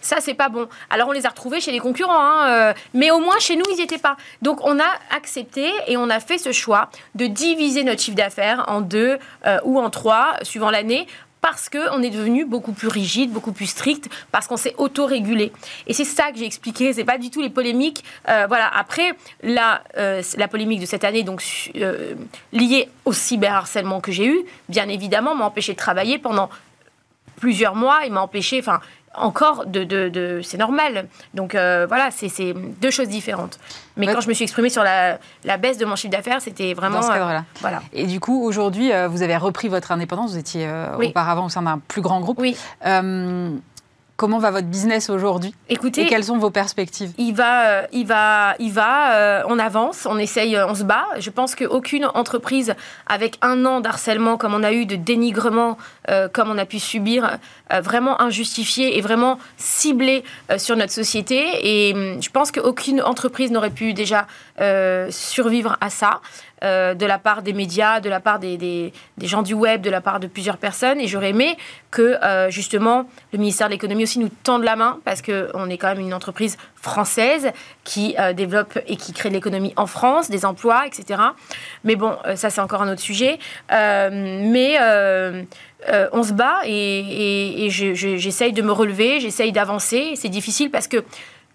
[0.00, 0.68] ça c'est pas bon.
[0.88, 3.76] Alors on les a retrouvés chez les concurrents, hein, mais au moins chez nous ils
[3.76, 4.16] n'y étaient pas.
[4.40, 8.66] Donc on a accepté et on a fait ce choix de diviser notre chiffre d'affaires
[8.68, 9.18] en deux
[9.64, 11.08] ou en trois suivant l'année
[11.48, 15.52] parce qu'on est devenu beaucoup plus rigide, beaucoup plus strict, parce qu'on s'est auto-régulé.
[15.86, 18.02] Et c'est ça que j'ai expliqué, c'est pas du tout les polémiques.
[18.28, 19.12] Euh, voilà, après,
[19.44, 21.44] la, euh, la polémique de cette année, donc
[21.76, 22.14] euh,
[22.52, 26.50] liée au cyberharcèlement que j'ai eu, bien évidemment, m'a empêché de travailler pendant
[27.36, 28.80] plusieurs mois et m'a empêché, enfin,
[29.16, 31.08] encore de, de, c'est normal.
[31.34, 33.58] Donc euh, voilà, c'est deux choses différentes.
[33.96, 36.74] Mais quand je me suis exprimée sur la, la baisse de mon chiffre d'affaires, c'était
[36.74, 37.00] vraiment.
[37.00, 37.38] Dans ce cadre-là.
[37.38, 37.82] Euh, voilà.
[37.92, 40.32] Et du coup, aujourd'hui, euh, vous avez repris votre indépendance.
[40.32, 42.38] Vous étiez auparavant au sein d'un plus grand groupe.
[42.40, 42.56] Oui.
[44.16, 45.54] Comment va votre business aujourd'hui?
[45.68, 47.12] Écoutez, et quelles sont vos perspectives?
[47.18, 49.14] Il va, euh, il va, il va.
[49.14, 51.04] Euh, on avance, on essaye, euh, on se bat.
[51.18, 52.74] Je pense qu'aucune entreprise
[53.06, 55.76] avec un an d'harcèlement comme on a eu, de dénigrement
[56.32, 57.38] comme on a pu subir,
[57.82, 60.22] vraiment injustifié et vraiment ciblé
[60.56, 61.44] sur notre société.
[61.62, 64.28] Et hum, je pense qu'aucune entreprise n'aurait pu déjà
[65.10, 66.20] survivre à ça.
[66.64, 70.00] Euh, de la part des médias, de la part des, gens du web, de la
[70.00, 70.98] part de plusieurs personnes.
[71.00, 71.58] Et j'aurais aimé
[71.90, 75.76] que euh, justement le ministère de l'économie aussi nous tende la main parce qu'on est
[75.76, 77.52] quand même une entreprise française
[77.84, 81.20] qui euh, développe et qui crée de l'économie en France, des emplois, etc.
[81.84, 83.38] Mais bon, ça c'est encore un autre sujet.
[83.70, 84.78] mais
[86.12, 90.14] on se bat et j'essaye de me relever, j'essaye d'avancer.
[90.16, 91.04] C'est difficile parce que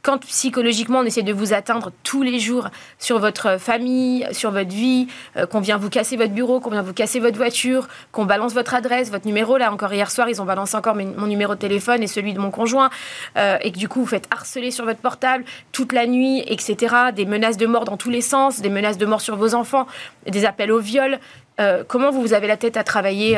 [0.01, 4.69] quand psychologiquement on essaie de vous atteindre tous les jours sur votre famille, sur votre
[4.69, 8.25] vie, euh, qu'on vient vous casser votre bureau, qu'on vient vous casser votre voiture, qu'on
[8.25, 11.55] balance votre adresse, votre numéro, là encore hier soir ils ont balancé encore mon numéro
[11.55, 12.89] de téléphone et celui de mon conjoint,
[13.37, 16.95] euh, et que du coup vous faites harceler sur votre portable toute la nuit, etc.
[17.15, 19.87] Des menaces de mort dans tous les sens, des menaces de mort sur vos enfants,
[20.27, 21.19] des appels au viol.
[21.59, 23.37] Euh, comment vous avez la tête à travailler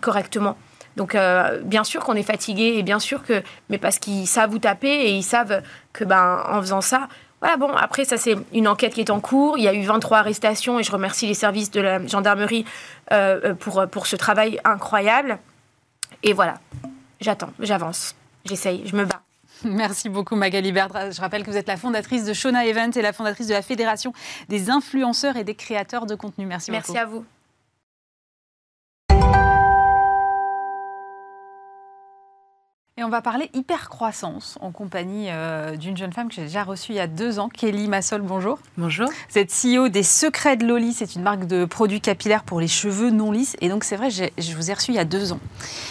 [0.00, 0.56] correctement?
[0.96, 4.50] Donc, euh, bien sûr qu'on est fatigué et bien sûr que, mais parce qu'ils savent
[4.50, 7.08] vous taper et ils savent que, ben, en faisant ça,
[7.40, 9.58] voilà, bon, après, ça, c'est une enquête qui est en cours.
[9.58, 12.64] Il y a eu 23 arrestations et je remercie les services de la gendarmerie
[13.10, 15.38] euh, euh, pour, pour ce travail incroyable.
[16.22, 16.54] Et voilà,
[17.20, 19.22] j'attends, j'avance, j'essaye, je me bats.
[19.64, 21.10] Merci beaucoup Magali Berdra.
[21.10, 23.62] Je rappelle que vous êtes la fondatrice de Shona Event et la fondatrice de la
[23.62, 24.12] Fédération
[24.48, 26.46] des influenceurs et des créateurs de contenu.
[26.46, 26.92] Merci, Merci beaucoup.
[26.92, 27.24] Merci à vous.
[33.02, 36.92] Et on va parler hypercroissance en compagnie euh, d'une jeune femme que j'ai déjà reçue
[36.92, 38.20] il y a deux ans, Kelly Massol.
[38.20, 38.60] Bonjour.
[38.78, 39.08] Bonjour.
[39.28, 40.92] Vous êtes CEO des Secrets de Loli.
[40.92, 43.56] C'est une marque de produits capillaires pour les cheveux non lisses.
[43.60, 45.40] Et donc, c'est vrai, je vous ai reçu il y a deux ans.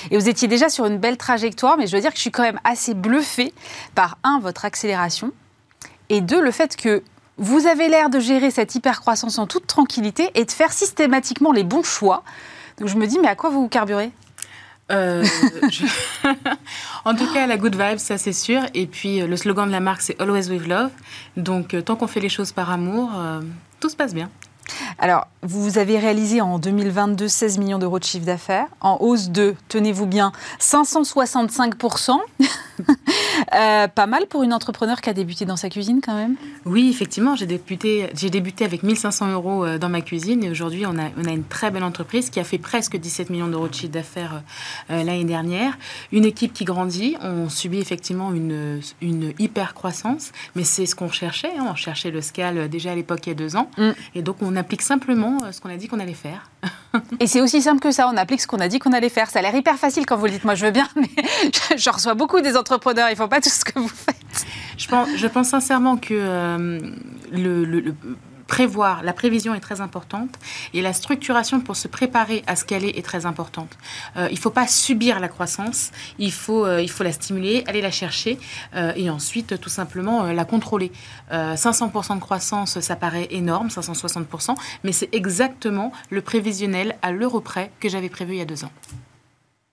[0.10, 2.32] Et vous étiez déjà sur une belle trajectoire, mais je dois dire que je suis
[2.32, 3.54] quand même assez bluffée
[3.94, 5.34] par, un, votre accélération,
[6.08, 7.04] et deux, le fait que
[7.36, 11.66] vous avez l'air de gérer cette hypercroissance en toute tranquillité et de faire systématiquement les
[11.66, 12.24] bons choix.
[12.78, 14.14] Donc, je me dis, mais à quoi vous vous carburez?
[14.92, 15.26] Euh,
[17.06, 18.62] en tout cas, la good vibe, ça c'est sûr.
[18.74, 20.92] Et puis, euh, le slogan de la marque, c'est Always with Love.
[21.38, 23.12] Donc, euh, tant qu'on fait les choses par amour,
[23.80, 24.30] tout se passe bien.
[25.00, 29.56] Alors, vous avez réalisé en 2022 16 millions d'euros de chiffre d'affaires, en hausse de,
[29.70, 32.20] tenez-vous bien, 565%
[33.56, 36.90] euh, Pas mal pour une entrepreneur qui a débuté dans sa cuisine quand même Oui,
[36.90, 40.98] effectivement, j'ai débuté, j'ai débuté avec 1500 euros euh, dans ma cuisine et aujourd'hui, on
[41.00, 43.74] a, on a une très belle entreprise qui a fait presque 17 millions d'euros de
[43.74, 44.44] chiffre d'affaires
[44.92, 45.78] euh, l'année dernière.
[46.12, 51.10] Une équipe qui grandit, on subit effectivement une, une hyper croissance, mais c'est ce qu'on
[51.10, 51.52] cherchait.
[51.58, 51.66] Hein.
[51.72, 53.72] on cherchait le scale déjà à l'époque il y a deux ans.
[53.78, 53.92] Mm.
[54.16, 56.50] Et donc, on applique simplement euh, ce qu'on a dit qu'on allait faire.
[57.20, 59.30] Et c'est aussi simple que ça, on applique ce qu'on a dit qu'on allait faire.
[59.30, 61.10] Ça a l'air hyper facile quand vous le dites, moi je veux bien, mais
[61.76, 64.46] je reçois beaucoup des entrepreneurs, ils ne font pas tout ce que vous faites.
[64.78, 66.80] Je pense, je pense sincèrement que euh,
[67.32, 67.96] le, le
[68.52, 70.38] prévoir, la prévision est très importante
[70.74, 73.78] et la structuration pour se préparer à ce qu'elle est est très importante.
[74.18, 77.92] Euh, il ne faut pas subir la croissance, il faut, euh, la stimuler, aller la
[77.92, 78.38] chercher
[78.76, 80.92] euh, et ensuite tout simplement la contrôler.
[81.32, 87.72] 500% de croissance, ça paraît énorme, 560%, mais c'est exactement le prévisionnel à l'euro près
[87.80, 88.72] que j'avais prévu il y a deux ans.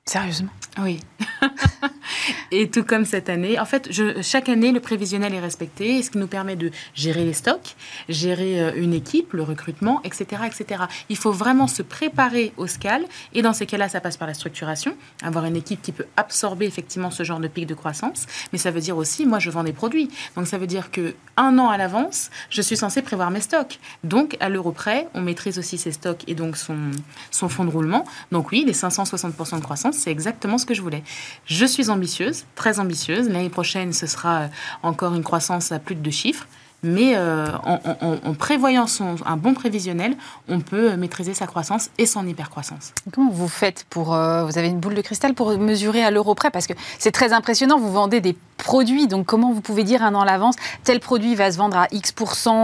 [0.08, 1.00] Sérieusement Oui.
[2.50, 3.90] Et tout comme cette année, en fait,
[4.22, 7.76] chaque année, le prévisionnel est respecté, ce qui nous permet de gérer les stocks,
[8.08, 10.84] gérer euh, une équipe, le recrutement, etc., etc.
[11.10, 14.32] Il faut vraiment se préparer au SCAL, et dans ces cas-là, ça passe par la
[14.32, 18.58] structuration, avoir une équipe qui peut absorber effectivement ce genre de pic de croissance, mais
[18.58, 21.58] ça veut dire aussi, moi, je vends des produits, donc ça veut dire que un
[21.58, 23.78] an à l'avance, je suis censé prévoir mes stocks.
[24.04, 26.90] Donc, à l'euro près, on maîtrise aussi ses stocks et donc son,
[27.30, 28.04] son fonds de roulement.
[28.32, 31.02] Donc oui, les 560% de croissance, c'est exactement ce que je voulais.
[31.46, 33.28] Je suis ambitieuse, très ambitieuse.
[33.28, 34.48] L'année prochaine, ce sera euh,
[34.82, 36.46] encore une croissance à plus de deux chiffres.
[36.82, 40.16] Mais euh, en, prévoyant son, un bon prévisionnel,
[40.48, 42.92] on peut maîtriser sa croissance et son hypercroissance.
[43.12, 44.14] Comment vous faites pour...
[44.14, 46.50] Euh, vous avez une boule de cristal pour mesurer à l'euro près?
[46.50, 49.06] Parce que c'est très impressionnant, vous vendez des produit.
[49.06, 51.86] Donc, comment vous pouvez dire un an à l'avance, tel produit va se vendre à
[51.90, 52.12] X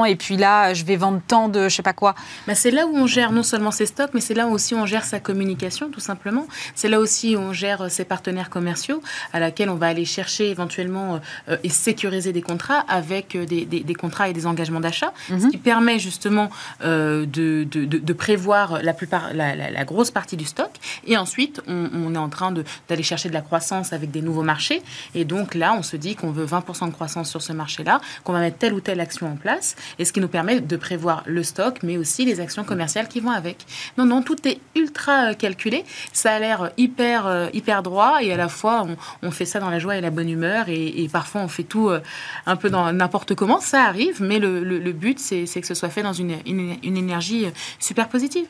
[0.08, 2.14] et puis là, je vais vendre tant de je sais pas quoi?
[2.46, 4.78] Bah, C'est là où on gère non seulement ses stocks, mais c'est là aussi où
[4.78, 6.46] on gère sa communication, tout simplement.
[6.74, 9.00] C'est là aussi où on gère euh, ses partenaires commerciaux,
[9.32, 13.64] à laquelle on va aller chercher éventuellement euh, et sécuriser des contrats avec euh, des,
[13.64, 15.50] des, contrats et des engagements d'achat, ce mhm.
[15.50, 16.50] qui permet justement
[16.82, 20.70] de, de, de, prévoir la, plupart, la, la, grosse partie du stock.
[21.06, 22.52] Et ensuite, on, on est en train
[22.88, 24.82] d'aller chercher de la croissance avec des nouveaux marchés.
[25.14, 28.32] Et donc là, on se dit qu'on veut 20% de croissance sur ce marché-là, qu'on
[28.32, 31.22] va mettre telle ou telle action en place, et ce qui nous permet de prévoir
[31.26, 33.64] le stock, mais aussi les actions commerciales qui vont avec.
[33.98, 35.84] Non, non, tout est ultra euh, calculé.
[36.12, 38.86] Ça a l'air hyper, euh, hyper droit, et à la fois,
[39.22, 41.88] on, fait ça dans la joie et la bonne humeur, et, parfois, on fait tout
[41.88, 42.00] euh,
[42.46, 43.60] un peu dans n'importe comment.
[43.60, 47.46] Ça arrive, mais le, but, c'est que ce soit fait dans une, une énergie
[47.78, 48.46] super positive.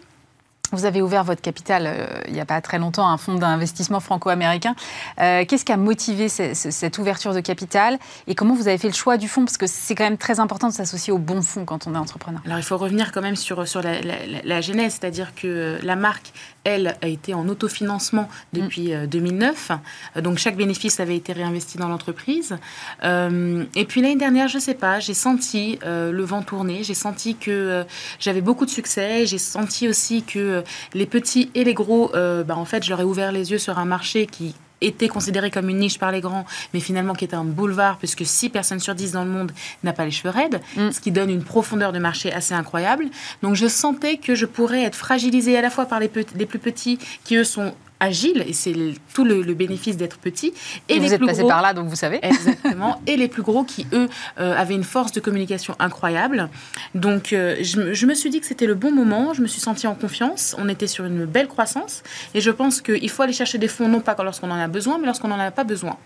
[0.73, 4.01] Vous avez ouvert votre capital euh, il n'y a pas très longtemps, un fonds d'investissement
[4.01, 4.75] franco-américain.
[5.21, 8.95] Euh, qu'est-ce qui a motivé cette ouverture de capital et comment vous avez fait le
[8.95, 9.45] choix du fonds?
[9.45, 11.99] Parce que c'est quand même très important de s'associer au bon fonds quand on est
[11.99, 12.41] entrepreneur.
[12.45, 16.33] Alors il faut revenir quand même sur, sur la, la genèse, c'est-à-dire que la marque
[16.65, 19.71] elle, a été en autofinancement depuis 2009.
[19.71, 19.75] Mm.
[20.17, 22.57] Euh, donc chaque bénéfice avait été réinvesti dans l'entreprise.
[23.05, 26.83] Euh, et puis l'année dernière, je ne sais pas, j'ai senti euh, le vent tourner,
[26.83, 27.85] j'ai senti que
[28.19, 30.63] j'avais beaucoup de succès, j'ai senti aussi que
[30.95, 33.79] les petits et les gros, bah, en fait, je leur ai ouvert les yeux sur
[33.79, 37.37] un marché qui était considéré comme une niche par les grands, mais finalement qui était
[37.37, 40.61] un boulevard, puisque 6 personnes sur 10 dans le monde n'a pas les cheveux raides,
[40.77, 40.91] mm.
[40.91, 43.07] ce qui donne une profondeur de marché assez incroyable.
[43.43, 46.59] Donc je sentais que je pourrais être fragilisée à la fois par les, les plus
[46.59, 48.75] petits, qui eux sont agile, et c'est
[49.13, 50.53] tout le, bénéfice d'être petit.
[50.89, 52.19] Et, vous êtes passé par là, donc vous savez.
[52.23, 53.01] Exactement.
[53.07, 56.49] et les plus gros qui, eux, euh, avaient une force de communication incroyable.
[56.95, 59.33] Donc, euh, je, me suis dit que c'était le bon moment.
[59.33, 60.55] Je me suis sentie en confiance.
[60.59, 62.03] On était sur une belle croissance.
[62.35, 64.99] Et je pense qu'il faut aller chercher des fonds, non pas lorsqu'on en a besoin,
[64.99, 65.97] mais lorsqu'on n'en a pas besoin.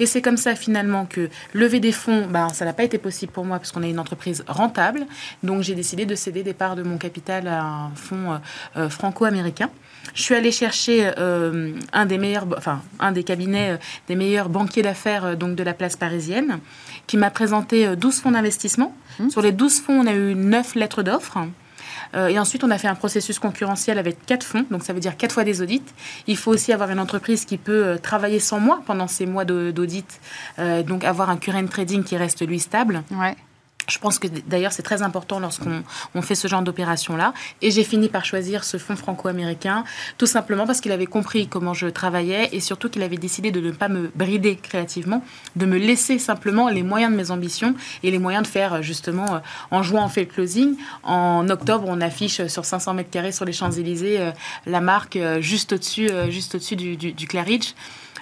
[0.00, 3.32] Et c'est comme ça, finalement, que lever des fonds, ben, ça n'a pas été possible
[3.32, 5.06] pour moi parce qu'on est une entreprise rentable.
[5.42, 8.38] Donc, j'ai décidé de céder des parts de mon capital à un fonds
[8.76, 9.70] euh, franco-américain.
[10.14, 11.47] Je suis allée chercher euh,
[11.92, 13.76] un des meilleurs, enfin un des cabinets euh,
[14.08, 16.58] des meilleurs banquiers d'affaires euh, donc de la place parisienne,
[17.06, 18.94] qui m'a présenté 12 fonds d'investissement.
[19.18, 19.30] Mmh.
[19.30, 21.38] Sur les 12 fonds, on a eu 9 lettres d'offres.
[22.14, 25.16] et ensuite, on a fait un processus concurrentiel avec 4 fonds, donc ça veut dire
[25.16, 25.82] 4 fois des audits.
[26.26, 30.20] Il faut aussi avoir une entreprise qui peut travailler sans moi pendant ces mois d'audit,
[30.86, 33.02] donc avoir un current trading qui reste lui stable.
[33.10, 33.36] Ouais.
[33.88, 35.82] Je pense que d'ailleurs c'est très important lorsqu'on
[36.14, 37.32] on fait ce genre d'opération-là.
[37.62, 39.84] Et j'ai fini par choisir ce fonds franco-américain,
[40.18, 43.60] tout simplement parce qu'il avait compris comment je travaillais et surtout qu'il avait décidé de
[43.60, 45.24] ne pas me brider créativement,
[45.56, 49.36] de me laisser simplement les moyens de mes ambitions et les moyens de faire justement,
[49.36, 49.38] euh,
[49.70, 53.44] en juin on fait le closing, en octobre on affiche sur 500 mètres carrés sur
[53.44, 54.30] les Champs-Élysées euh,
[54.66, 57.74] la marque euh, juste au-dessus du, du Claridge.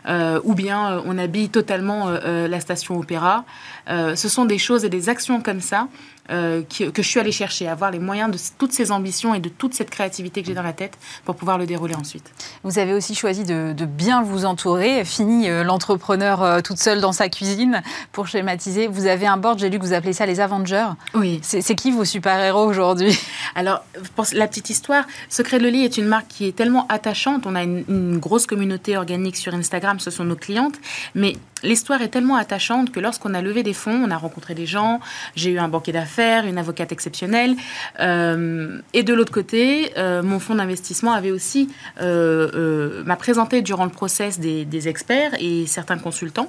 [0.09, 3.45] Euh, ou bien euh, on habille totalement euh, la station opéra.
[3.89, 5.89] ce sont des choses et des actions comme ça
[6.31, 9.49] euh, que je suis allée chercher, avoir les moyens de toutes ces ambitions et de
[9.49, 12.31] toute cette créativité que j'ai dans la tête pour pouvoir le dérouler ensuite.
[12.63, 17.13] Vous avez aussi choisi de, bien vous entourer, fini euh, l'entrepreneur euh, toute seule dans
[17.13, 18.87] sa cuisine, pour schématiser.
[18.87, 20.89] Vous avez un board, j'ai lu que vous appelez ça les Avengers.
[21.15, 21.41] Oui.
[21.43, 23.19] C'est qui vos super-héros aujourd'hui?
[23.55, 23.85] Alors,
[24.15, 27.47] pour la petite histoire, Secret de lit est une marque qui est tellement attachante.
[27.47, 30.77] On a une, une grosse communauté organique sur Instagram, ce sont nos clientes,
[31.15, 34.67] mais l'histoire est tellement attachante que lorsqu'on a levé des fonds, on a rencontré des
[34.67, 35.01] gens,
[35.35, 37.57] j'ai eu un banquier d'affaires, une avocate exceptionnelle,
[38.01, 41.69] euh, et de l'autre côté, euh, mon fonds d'investissement avait aussi
[42.01, 46.47] euh, m'a présenté durant le process des, experts et certains consultants,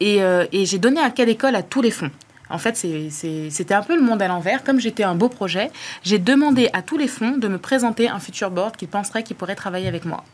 [0.00, 0.20] et,
[0.64, 2.10] j'ai donné un cas d'école à tous les fonds.
[2.50, 4.64] En fait, c'était un peu le monde à l'envers.
[4.64, 5.70] Comme j'étais un beau projet,
[6.02, 9.36] j'ai demandé à tous les fonds de me présenter un futur board qu'ils penseraient qu'ils
[9.36, 10.24] pourraient travailler avec moi.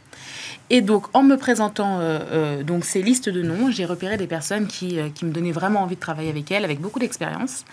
[0.69, 4.27] Et donc, en me présentant euh, euh, donc ces listes de noms, j'ai repéré des
[4.27, 7.65] personnes qui, euh, qui, me donnaient vraiment envie de travailler avec elles, avec beaucoup d'expérience.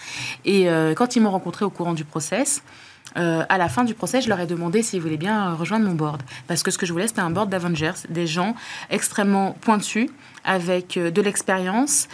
[0.45, 2.63] Et quand ils m'ont rencontré au courant du process,
[3.15, 6.21] à la fin du procès, je leur ai demandé s'ils voulaient bien rejoindre mon board.
[6.47, 8.56] Parce que ce que je voulais, c'était un board d'Avengers, des gens
[8.89, 10.10] extrêmement pointus,
[10.43, 12.08] avec de l'expérience,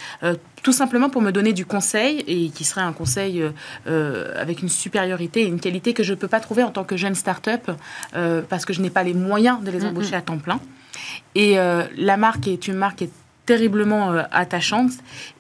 [0.62, 3.44] tout simplement pour me donner du conseil, et qui serait un conseil
[3.86, 6.98] avec une supériorité et une qualité que je ne peux pas trouver en tant que
[6.98, 7.72] jeune start-up,
[8.50, 10.60] parce que je n'ai pas les moyens de les embaucher à temps plein.
[11.36, 13.12] Et la marque est une marque est
[13.50, 14.92] terriblement euh, attachante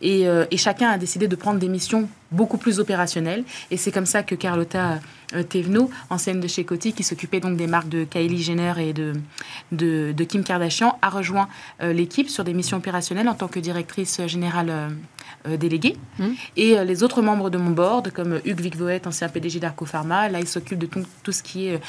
[0.04, 3.43] euh, et, chacun a décidé de prendre des missions beaucoup plus opérationnelles.
[3.69, 4.95] Et c'est comme ça que Carlotta euh,
[5.50, 9.13] Thévenot, ancienne de chez Coty, qui s'occupait donc des marques de Kylie Jenner et de,
[9.72, 11.48] de, Kim Kardashian, a rejoint
[11.82, 14.92] l'équipe sur des missions opérationnelles en tant que directrice générale
[15.48, 15.98] déléguée.
[16.18, 16.26] Mmh.
[16.58, 20.39] Et les autres membres de mon board, comme Hugues Vicvoet, ancien PDG d'Arco Pharma, là
[20.39, 21.80] il s'occupe de tout, tout, ce qui est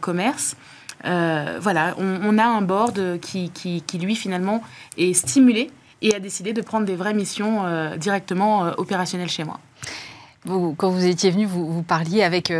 [0.00, 0.56] commerce.
[1.04, 4.62] Euh, voilà, on, a un board qui, qui, lui, finalement,
[4.96, 5.70] est stimulé
[6.02, 9.60] et a décidé de prendre des vraies missions euh, directement euh, opérationnelles chez moi.
[10.44, 12.52] Vous, quand vous étiez venu, vous, vous parliez avec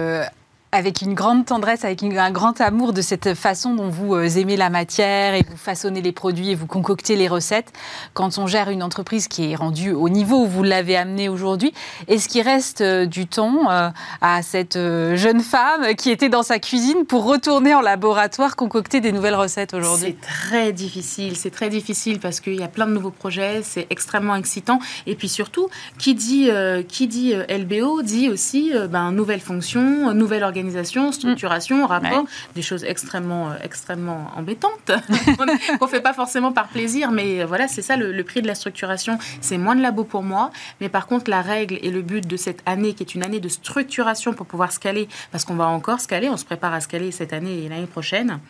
[0.74, 4.56] avec une grande tendresse, avec un grand amour de cette façon dont vous euh, aimez
[4.56, 7.72] la matière et vous façonnez les produits et vous concoctez les recettes.
[8.12, 11.72] Quand on gère une entreprise qui est rendue au niveau où vous l'avez amenée aujourd'hui,
[12.08, 16.58] est-ce qu'il reste euh, du temps euh, à cette jeune femme qui était dans sa
[16.58, 20.16] cuisine pour retourner en laboratoire concocter des nouvelles recettes aujourd'hui?
[20.20, 23.86] C'est très difficile, c'est très difficile parce qu'il y a plein de nouveaux projets, c'est
[23.90, 24.80] extrêmement excitant.
[25.06, 26.50] Et puis surtout, qui dit,
[26.88, 31.84] qui dit LBO dit aussi ben, nouvelle fonction, nouvelle organisation organisation, structuration, mm.
[31.84, 32.24] rapport,
[32.54, 34.92] des choses extrêmement, euh, extrêmement embêtantes
[35.78, 38.54] qu'on fait pas forcément par plaisir, mais euh, voilà, c'est ça le, prix de la
[38.54, 39.18] structuration.
[39.40, 40.50] C'est moins de labo pour moi,
[40.80, 43.40] mais par contre, la règle et le but de cette année, qui est une année
[43.40, 47.10] de structuration pour pouvoir scaler, parce qu'on va encore scaler, on se prépare à scaler
[47.12, 48.40] cette année et l'année prochaine,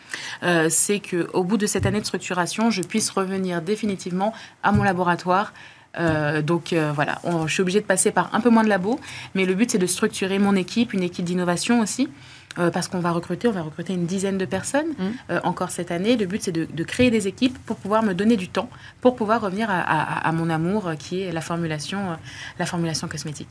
[0.42, 4.72] euh, c'est que au bout de cette année de structuration, je puisse revenir définitivement à
[4.72, 5.53] mon laboratoire
[5.98, 8.98] euh, donc euh, voilà, je suis obligée de passer par un peu moins de labos,
[9.35, 12.09] mais le but c'est de structurer mon équipe, une équipe d'innovation aussi.
[12.57, 15.38] Euh, parce qu'on va recruter, on va recruter une dizaine de personnes mmh.
[15.42, 16.16] encore cette année.
[16.16, 19.40] Le but, c'est de, créer des équipes pour pouvoir me donner du temps, pour pouvoir
[19.40, 22.16] revenir à, mon amour, qui est la formulation,
[22.61, 23.48] la formulation cosmétique.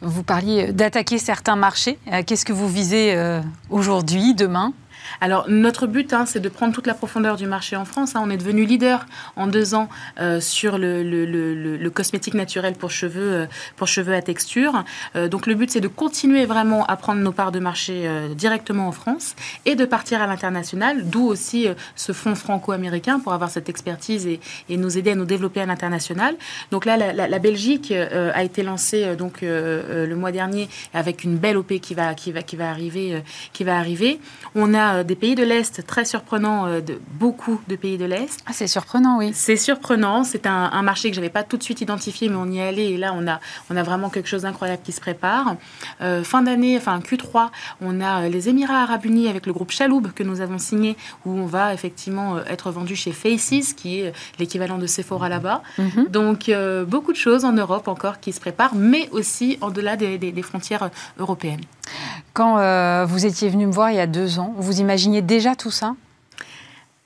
[0.00, 1.98] Vous parliez d'attaquer certains marchés.
[2.24, 3.18] Qu'est-ce que vous visez
[3.68, 4.72] aujourd'hui, demain?
[5.20, 8.16] Alors, notre but, hein, c'est de prendre toute la profondeur du marché en France.
[8.16, 8.22] Hein.
[8.24, 9.88] On est devenu leader en deux ans
[10.20, 14.84] euh, sur le, le, cosmétique naturel pour cheveux, euh, pour cheveux à texture.
[15.14, 18.88] Euh, donc, le but, c'est de continuer vraiment à prendre nos parts de marché directement
[18.88, 23.68] en France et de partir à l'international, d'où aussi ce fonds franco-américain pour avoir cette
[23.68, 26.36] expertise et, et, nous aider à nous développer à l'international.
[26.70, 31.74] Donc là, la, Belgique a été lancée donc le mois dernier avec une belle OP
[31.80, 34.20] qui va, qui va, qui va arriver, qui va arriver.
[34.54, 38.04] On a euh, des pays de l'Est, très surprenant, euh, de, beaucoup de pays de
[38.04, 38.40] l'Est.
[38.46, 39.30] Ah, c'est surprenant, oui.
[39.34, 40.24] C'est surprenant.
[40.24, 42.68] C'est un, marché que je n'avais pas tout de suite identifié, mais on y est
[42.68, 42.82] allé.
[42.84, 45.56] Et là, on a, on a vraiment quelque chose d'incroyable qui se prépare.
[46.00, 50.12] Euh, fin d'année, enfin Q3, on a les Émirats Arabes Unis avec le groupe Chaloub
[50.14, 54.78] que nous avons signé, où on va effectivement être vendu chez Faces, qui est l'équivalent
[54.78, 55.62] de Sephora là-bas.
[55.78, 56.06] Mhm.
[56.10, 56.50] Donc,
[56.86, 60.42] beaucoup de choses en Europe encore qui se préparent, mais aussi en delà des, des
[60.42, 61.62] frontières européennes.
[62.32, 65.54] Quand euh, vous étiez venu me voir il y a deux ans, vous imaginiez déjà
[65.54, 65.94] tout ça?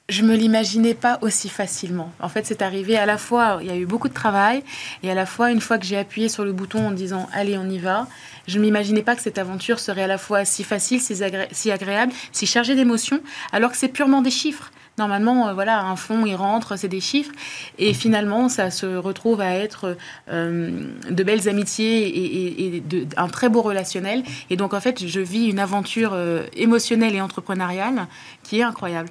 [0.09, 2.11] Je me l'imaginais pas aussi facilement.
[2.21, 4.65] En fait, c'est arrivé à la fois, il y a eu beaucoup de travail,
[5.05, 7.57] et à la fois, une fois que j'ai appuyé sur le bouton en disant allez,
[7.57, 8.09] on y va,
[8.49, 12.13] je ne m'imaginais pas que cette aventure serait à la fois si facile, si, agréable,
[12.33, 13.21] si chargée d'émotions,
[13.53, 14.73] alors que c'est purement des chiffres.
[15.01, 17.33] Normalement, euh, voilà, un fonds, il rentre, c'est des chiffres.
[17.79, 19.97] Et finalement, ça se retrouve à être
[20.29, 22.83] euh, de belles amitiés et,
[23.17, 24.23] un très beau relationnel.
[24.51, 28.09] Et donc, en fait, je vis une aventure euh, émotionnelle et entrepreneuriale
[28.43, 29.09] qui est incroyable.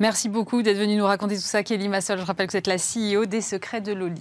[0.00, 2.18] Merci beaucoup d'être venu nous raconter tout ça, Kelly Massol.
[2.18, 4.20] Je rappelle que vous êtes la CEO des Secrets de Loli.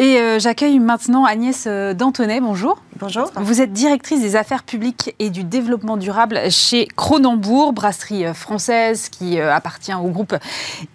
[0.00, 2.40] Et euh, j'accueille maintenant Agnès euh, Dantonnet.
[2.40, 2.80] Bonjour.
[2.98, 3.30] Bonjour.
[3.36, 9.10] Vous êtes directrice des affaires publiques et du développement durable chez Cronenbourg, brasserie euh, française
[9.10, 10.34] qui appartient au groupe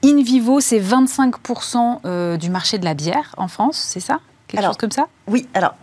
[0.04, 0.60] InVivo.
[0.60, 4.22] C'est 25% du marché de la bière en France, c'est ça?
[4.48, 5.06] Quelque chose comme ça?
[5.28, 5.76] Oui, alors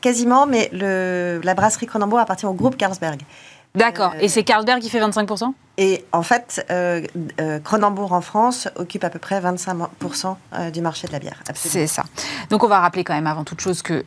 [0.00, 3.20] quasiment, mais le, la brasserie Cronenbourg appartient au groupe Carlsberg.
[3.78, 4.14] D'accord.
[4.20, 7.02] Et c'est Carlsberg qui fait 25% Et en fait, euh,
[7.40, 11.40] euh, Cronenbourg en France occupe à peu près 25% euh, du marché de la bière.
[11.54, 12.04] C'est ça.
[12.50, 14.04] Donc on va rappeler quand même avant toute chose que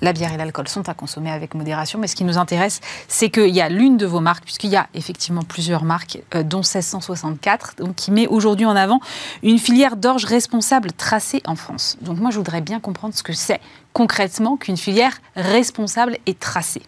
[0.00, 3.28] la bière et l'alcool sont à consommer avec modération, mais ce qui nous intéresse, c'est
[3.28, 7.74] qu'il y a l'une de vos marques, puisqu'il y a effectivement plusieurs marques, dont 1664,
[7.76, 9.00] donc, qui met aujourd'hui en avant
[9.42, 11.98] une filière d'orge responsable tracée en France.
[12.00, 13.60] Donc moi, je voudrais bien comprendre ce que c'est
[13.92, 16.82] concrètement qu'une filière responsable et tracée.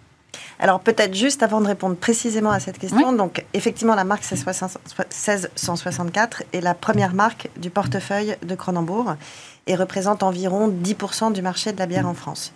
[0.59, 4.37] Alors peut-être juste avant de répondre précisément à cette question, donc effectivement la marque c'est
[4.37, 9.17] 1664 est la première marque du portefeuille de Cronenbourg
[9.67, 12.53] et représente environ 10% du marché de la bière en France.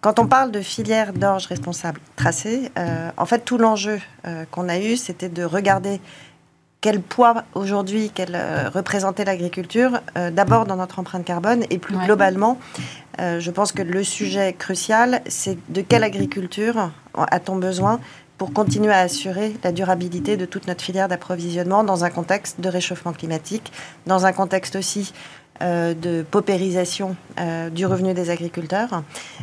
[0.00, 4.68] Quand on parle de filière d'orge responsable tracée, euh, en fait tout l'enjeu euh, qu'on
[4.68, 6.00] a eu c'était de regarder
[6.84, 11.96] quel poids aujourd'hui qu'elle euh, représentait l'agriculture, euh, d'abord dans notre empreinte carbone et plus
[11.96, 12.58] globalement,
[13.20, 18.00] euh, je pense que le sujet crucial, c'est de quelle agriculture a-t-on besoin
[18.36, 22.68] pour continuer à assurer la durabilité de toute notre filière d'approvisionnement dans un contexte de
[22.68, 23.72] réchauffement climatique,
[24.06, 25.14] dans un contexte aussi
[25.60, 27.16] de paupérisation
[27.72, 29.02] du revenu des agriculteurs.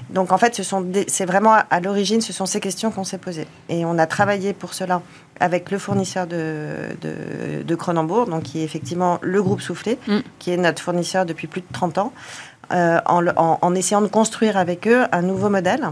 [0.09, 0.61] Donc en fait,
[1.07, 3.47] c'est vraiment à l'origine, ce sont ces questions qu'on s'est posées.
[3.69, 5.01] Et on a travaillé pour cela
[5.41, 10.19] avec le fournisseur de, de, Cronenbourg, donc qui est effectivement le groupe Soufflé, mm.
[10.37, 12.13] qui est notre fournisseur depuis plus de 30 ans.
[12.73, 15.89] Euh, en, en, essayant de construire avec eux un nouveau modèle,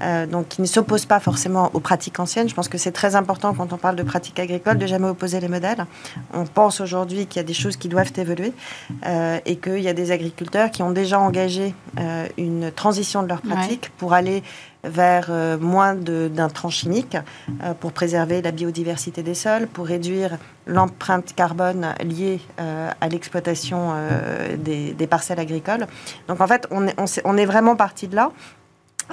[0.00, 2.48] euh, donc qui ne s'oppose pas forcément aux pratiques anciennes.
[2.48, 5.40] Je pense que c'est très important quand on parle de pratiques agricoles de jamais opposer
[5.40, 5.86] les modèles.
[6.32, 8.52] On pense aujourd'hui qu'il y a des choses qui doivent évoluer
[9.06, 11.74] euh, et qu'il y a des agriculteurs qui ont déjà engagé
[12.36, 14.42] une transition de leurs pratiques pour aller
[14.84, 17.16] vers euh, moins d'intrants chimiques
[17.62, 23.92] euh, pour préserver la biodiversité des sols, pour réduire l'empreinte carbone liée euh, à l'exploitation
[24.56, 25.86] des, parcelles agricoles.
[26.28, 28.30] Donc en fait, on est, on est vraiment parti de là.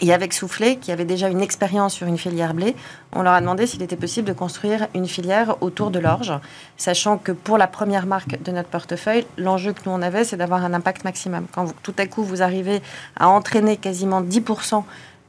[0.01, 2.76] Et avec Soufflé, qui avait déjà une expérience sur une filière blé,
[3.13, 6.34] on leur a demandé s'il était possible de construire une filière autour de l'orge,
[6.78, 10.38] sachant que pour la première marque de notre portefeuille, l'enjeu que nous on avait, c'est
[10.38, 11.47] d'avoir un impact maximum.
[11.51, 12.82] Quand tout à coup vous arrivez
[13.15, 14.84] à entraîner quasiment 10%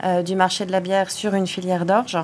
[0.04, 2.18] euh, du marché de la bière sur une filière d'orge,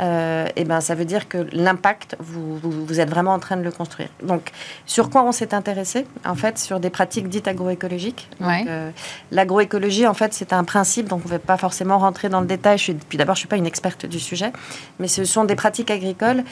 [0.00, 3.62] euh, et ben, ça veut dire que l'impact, vous, vous, êtes vraiment en train de
[3.62, 4.08] le construire.
[4.22, 4.50] Donc,
[4.86, 8.28] sur quoi on s'est intéressé En fait, sur des pratiques dites agroécologiques.
[8.42, 8.90] Euh,
[9.30, 12.46] l'agroécologie, en fait, c'est un principe, donc on ne va pas forcément rentrer dans le
[12.46, 12.78] détail.
[12.78, 14.52] Je puis d'abord, je ne suis pas une experte du sujet,
[14.98, 16.44] mais ce sont des pratiques agricoles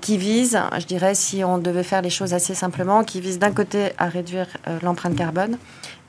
[0.00, 3.50] qui visent, je dirais, si on devait faire les choses assez simplement, qui visent d'un
[3.50, 4.46] côté à réduire
[4.82, 5.58] l'empreinte carbone,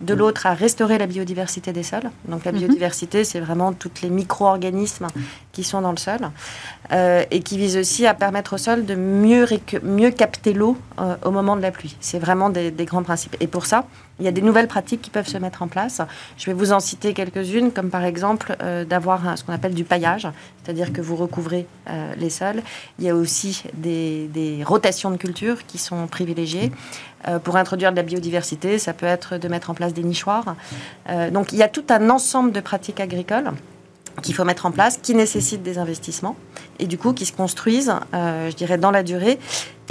[0.01, 2.09] de l'autre à restaurer la biodiversité des sols.
[2.27, 2.59] Donc la mhm.
[2.59, 5.07] biodiversité, c'est vraiment tous les micro-organismes
[5.51, 6.19] qui sont dans le sol
[6.91, 9.45] euh, et qui visent aussi à permettre au sol de mieux,
[9.83, 11.97] mieux capter l'eau euh, au moment de la pluie.
[11.99, 13.35] C'est vraiment des, grands principes.
[13.39, 13.85] Et pour ça,
[14.19, 16.01] il y a des nouvelles pratiques qui peuvent se mettre en place.
[16.37, 19.83] Je vais vous en citer quelques-unes, comme par exemple euh, d'avoir ce qu'on appelle du
[19.83, 20.27] paillage,
[20.63, 21.65] c'est-à-dire que vous recouvrez
[22.17, 22.61] les sols.
[22.99, 26.71] Il y a aussi des, des rotations de cultures qui sont privilégiées.
[27.27, 30.55] Euh, pour introduire de la biodiversité, ça peut être de mettre en place des nichoirs.
[31.09, 33.51] Euh, donc il y a tout un ensemble de pratiques agricoles
[34.21, 36.35] qu'il faut mettre en place, qui nécessitent des investissements
[36.79, 39.37] et du coup qui se construisent, euh, je dirais, dans la durée.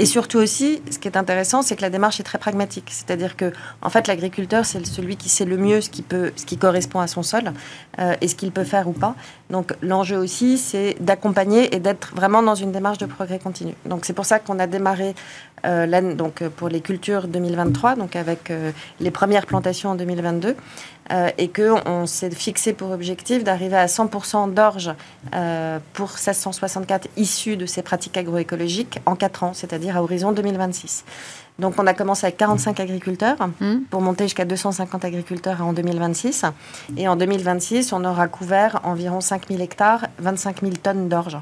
[0.00, 2.88] Et surtout aussi, ce qui est intéressant, c'est que la démarche est très pragmatique.
[2.90, 3.52] C'est-à-dire que,
[3.82, 7.00] en fait, l'agriculteur, c'est celui qui sait le mieux ce qui, peut, ce qui correspond
[7.00, 7.52] à son sol
[7.98, 9.16] euh, et ce qu'il peut faire ou pas.
[9.50, 13.74] Donc, l'enjeu aussi, c'est d'accompagner et d'être vraiment dans une démarche de progrès continu.
[13.86, 15.16] Donc, c'est pour ça qu'on a démarré
[15.66, 18.52] euh, donc, pour les cultures 2023, donc avec
[19.00, 20.54] les premières plantations en 2022.
[21.11, 24.90] Euh, et qu'on s'est fixé pour objectif d'arriver à 100% d'orge
[25.34, 31.04] euh, pour 1664 issus de ces pratiques agroécologiques en 4 ans, c'est-à-dire à horizon 2026.
[31.59, 33.76] Donc on a commencé avec 45 agriculteurs mmh.
[33.90, 36.44] pour monter jusqu'à 250 agriculteurs en 2026.
[36.98, 41.38] Et en 2026, on aura couvert environ 5000 hectares, 25 000 tonnes d'orge.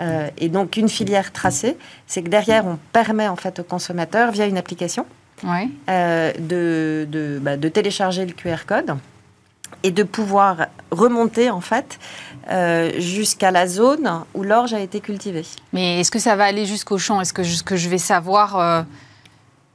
[0.00, 4.30] Euh, et donc une filière tracée, c'est que derrière, on permet en fait aux consommateurs,
[4.30, 5.06] via une application,
[5.44, 8.96] euh, de, bah, de, télécharger le QR code
[9.82, 11.98] et de pouvoir remonter en fait
[12.50, 15.46] euh, jusqu'à la zone où l'orge a été cultivée.
[15.72, 17.20] Mais est-ce que ça va aller jusqu'au champ?
[17.20, 18.56] Est-ce que, que, je vais savoir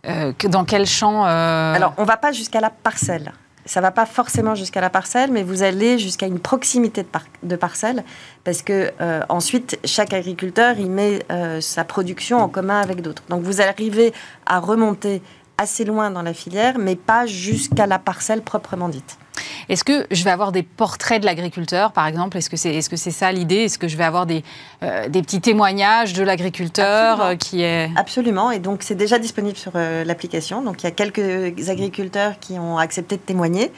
[0.06, 3.32] euh, que dans quel champ Alors, on va pas jusqu'à la parcelle.
[3.66, 7.08] Ça va pas forcément jusqu'à la parcelle, mais vous allez jusqu'à une proximité de,
[7.44, 8.04] de parcelle,
[8.44, 8.92] parce que
[9.30, 11.26] ensuite chaque agriculteur il met
[11.62, 13.24] sa production en commun avec d'autres.
[13.30, 14.12] Donc vous arrivez
[14.46, 15.22] à remonter
[15.58, 19.18] assez loin dans la filière, mais pas jusqu'à la parcelle proprement dite.
[19.70, 22.38] Est-ce que je vais avoir des portraits de l'agriculteur, par exemple?
[22.38, 23.66] Est-ce que c'est est -ce c'est ça l'idée?
[23.66, 24.44] Est-ce que je vais avoir des,
[24.84, 27.90] euh, des petits témoignages de l'agriculteur euh, qui est...
[27.96, 30.62] Absolument, et donc c'est déjà disponible sur euh, l'application.
[30.62, 33.72] Donc il y a quelques agriculteurs qui ont accepté de témoigner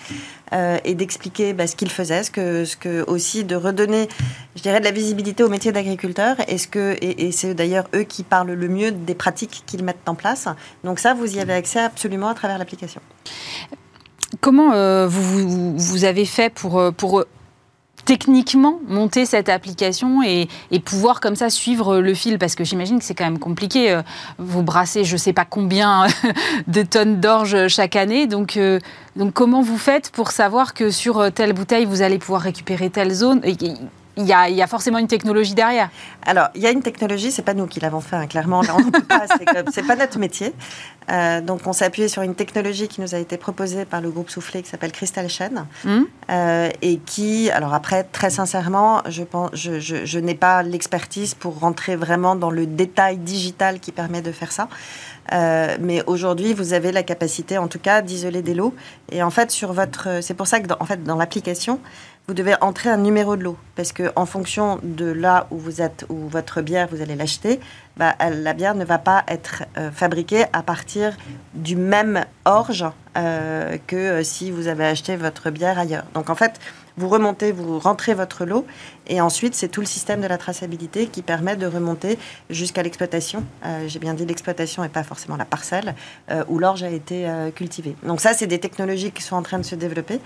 [0.86, 4.08] et d'expliquer bah, ce qu'ils faisaient, ce que, ce que aussi de redonner,
[4.56, 6.38] je dirais, de la visibilité au métier d'agriculteur.
[6.48, 9.84] Et, ce que, et, et c'est d'ailleurs eux qui parlent le mieux des pratiques qu'ils
[9.84, 10.48] mettent en place.
[10.84, 13.02] Donc ça, vous y avez accès absolument à travers l'application.
[14.46, 17.24] Comment euh, vous, avez fait pour, euh, euh,
[18.06, 20.48] techniquement monter cette application et,
[20.86, 22.38] pouvoir comme ça suivre le fil?
[22.38, 24.00] Parce que j'imagine que c'est quand même compliqué.
[24.38, 26.06] Vous brassez je ne sais pas combien
[26.68, 28.28] de tonnes d'orge chaque année.
[28.28, 28.60] Donc,
[29.16, 33.16] donc comment vous faites pour savoir que sur telle bouteille, vous allez pouvoir récupérer telle
[33.16, 33.42] zone?
[34.18, 35.90] Il y, a, forcément une technologie derrière.
[36.26, 38.62] Alors, il y a une technologie, c'est pas nous qui l'avons fait, hein, clairement.
[39.74, 40.54] c'est pas notre métier.
[41.12, 44.10] Euh, donc, on s'est appuyé sur une technologie qui nous a été proposée par le
[44.10, 45.68] groupe Soufflé qui s'appelle Crystal Chain.
[45.84, 46.04] Hmm.
[46.30, 51.60] Euh, et qui, alors après, très sincèrement, je, pense, je, je, n'ai pas l'expertise pour
[51.60, 54.70] rentrer vraiment dans le détail digital qui permet de faire ça.
[55.34, 58.74] Euh, mais aujourd'hui, vous avez la capacité, en tout cas, d'isoler des lots.
[59.12, 61.80] Et en fait, sur votre, c'est pour ça que, dans, en fait, dans l'application,
[62.28, 65.82] vous devez entrer un numéro de lot parce que en fonction de là où vous
[65.82, 67.60] êtes, où votre bière vous allez l'acheter,
[67.98, 71.16] bah, la bière ne va pas être euh, fabriquée à partir
[71.54, 72.86] du même orge
[73.18, 76.06] euh, que euh, si vous avez acheté votre bière ailleurs.
[76.14, 76.60] Donc en fait,
[76.98, 78.66] vous remontez, vous rentrez votre lot,
[79.08, 82.18] et ensuite c'est tout le système de la traçabilité qui permet de remonter
[82.50, 83.44] jusqu'à l'exploitation.
[83.66, 85.96] Euh, j'ai bien dit l'exploitation et pas forcément la parcelle
[86.32, 87.96] euh, où l'orge a été euh, cultivée.
[88.04, 90.20] Donc ça, c'est des technologies qui sont en train de se développer,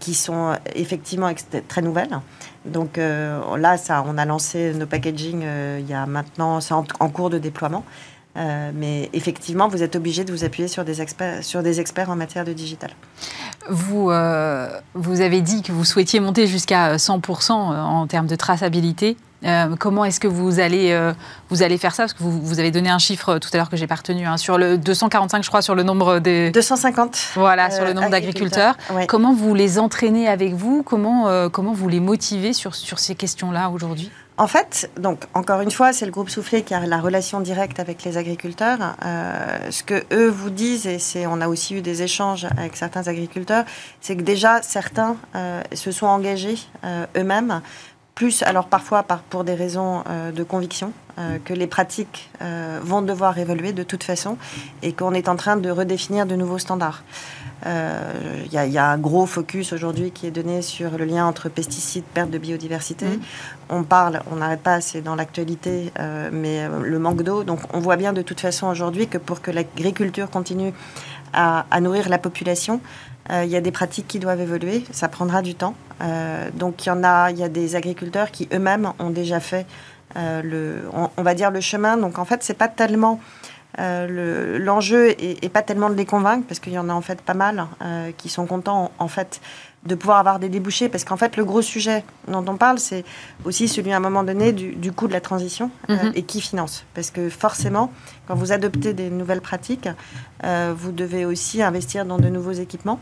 [0.00, 1.32] qui sont effectivement
[1.68, 2.18] très nouvelles.
[2.64, 5.44] Donc là, ça, on a lancé nos packaging
[5.78, 7.84] il y a maintenant, c'est en, cours de déploiement.
[8.74, 12.16] Mais effectivement, vous êtes obligé de vous appuyer sur des experts, sur des experts en
[12.16, 12.90] matière de digital.
[13.68, 18.36] Vous, euh, vous avez dit que vous souhaitiez monter jusqu'à 100% euh, en termes de
[18.36, 19.16] traçabilité.
[19.44, 20.98] Euh, comment est-ce que vous allez,
[21.50, 22.04] vous allez faire ça?
[22.04, 24.24] Parce que vous, vous, avez donné un chiffre tout à l'heure que j'ai pas retenu,
[24.24, 26.50] hein, sur le 245, je crois, sur le nombre des...
[26.50, 27.32] 250.
[27.34, 28.76] Voilà, sur le nombre d'agriculteurs.
[29.08, 30.82] Comment vous les entraînez avec vous?
[30.82, 34.10] Comment, comment vous les motivez sur, sur ces questions-là aujourd'hui?
[34.38, 37.80] En fait, donc encore une fois, c'est le groupe Soufflé qui a la relation directe
[37.80, 38.78] avec les agriculteurs.
[39.04, 42.76] Euh, ce que eux vous disent, et c'est, on a aussi eu des échanges avec
[42.76, 43.64] certains agriculteurs,
[44.02, 47.62] c'est que déjà certains euh, se sont engagés euh, eux-mêmes,
[48.14, 50.02] plus alors parfois par, pour des raisons
[50.34, 50.92] de conviction,
[51.44, 52.30] que les pratiques
[52.80, 54.38] vont devoir évoluer de toute façon,
[54.82, 57.02] et qu'on est en train de redéfinir de nouveaux standards.
[57.62, 61.48] Il euh, y, a un gros focus aujourd'hui qui est donné sur le lien entre
[61.48, 63.06] pesticides, perte de biodiversité.
[63.06, 63.20] Mmh.
[63.70, 67.44] On parle, on n'arrête pas, c'est dans l'actualité, euh, mais euh, le manque d'eau.
[67.44, 70.74] Donc on voit bien de toute façon aujourd'hui que pour que l'agriculture continue
[71.32, 72.80] à, nourrir la population,
[73.30, 74.84] il y a des pratiques qui doivent évoluer.
[74.90, 75.74] Ça prendra du temps.
[76.54, 79.66] donc il y en a, il y a des agriculteurs qui eux-mêmes ont déjà fait
[80.14, 81.98] le, on, va dire le chemin.
[81.98, 83.20] Donc en fait, c'est pas tellement
[83.78, 87.20] euh, l'enjeu est, pas tellement de les convaincre, parce qu'il y en a en fait
[87.20, 89.40] pas mal euh, qui sont contents en, fait
[89.84, 93.04] de pouvoir avoir des débouchés, parce qu'en fait le gros sujet dont on parle, c'est
[93.44, 96.12] aussi celui à un moment donné du, coût de la transition euh, mhm.
[96.14, 96.84] et qui finance.
[96.94, 97.92] Parce que forcément,
[98.26, 99.88] quand vous adoptez des nouvelles pratiques,
[100.42, 103.00] vous devez aussi investir dans de nouveaux équipements.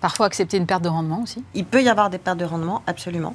[0.00, 1.42] Parfois accepter une perte de rendement aussi.
[1.54, 3.34] Il peut y avoir des pertes de rendement, absolument.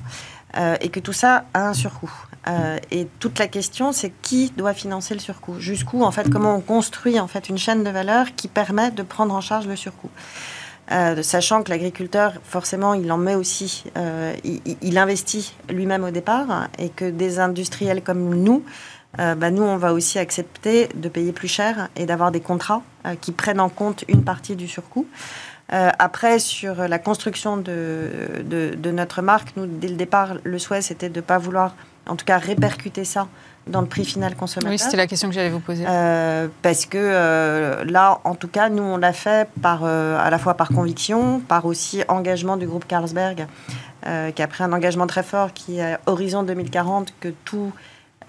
[0.56, 2.12] Et que tout ça a un surcoût.
[2.48, 5.60] Euh, et toute la question, c'est qui doit financer le surcoût?
[5.60, 9.04] Jusqu'où, en fait, comment on construit en fait une chaîne de valeur qui permet de
[9.04, 10.10] prendre en charge le surcoût?
[10.92, 16.68] Euh, sachant que l'agriculteur, forcément, il en met aussi, euh, il, investit lui-même au départ,
[16.80, 18.64] et que des industriels comme nous,
[19.18, 22.84] bah, nous, on va aussi accepter de payer plus cher et d'avoir des contrats
[23.22, 25.08] qui prennent en compte une partie du surcoût.
[25.70, 28.10] Après, sur la construction de,
[28.44, 31.76] de, de, notre marque, nous, dès le départ, le souhait, c'était de ne pas vouloir
[32.08, 33.28] en tout cas répercuter ça
[33.68, 34.72] dans le prix final consommateur.
[34.72, 35.86] Oui, c'était la question que j'allais vous poser.
[35.88, 40.30] Euh, parce que euh, là, en tout cas, nous, on l'a fait par, euh, à
[40.30, 43.48] la fois par conviction, par aussi engagement du groupe Carlsberg,
[44.34, 47.72] qui a pris un engagement très fort qui est Horizon 2040, que tous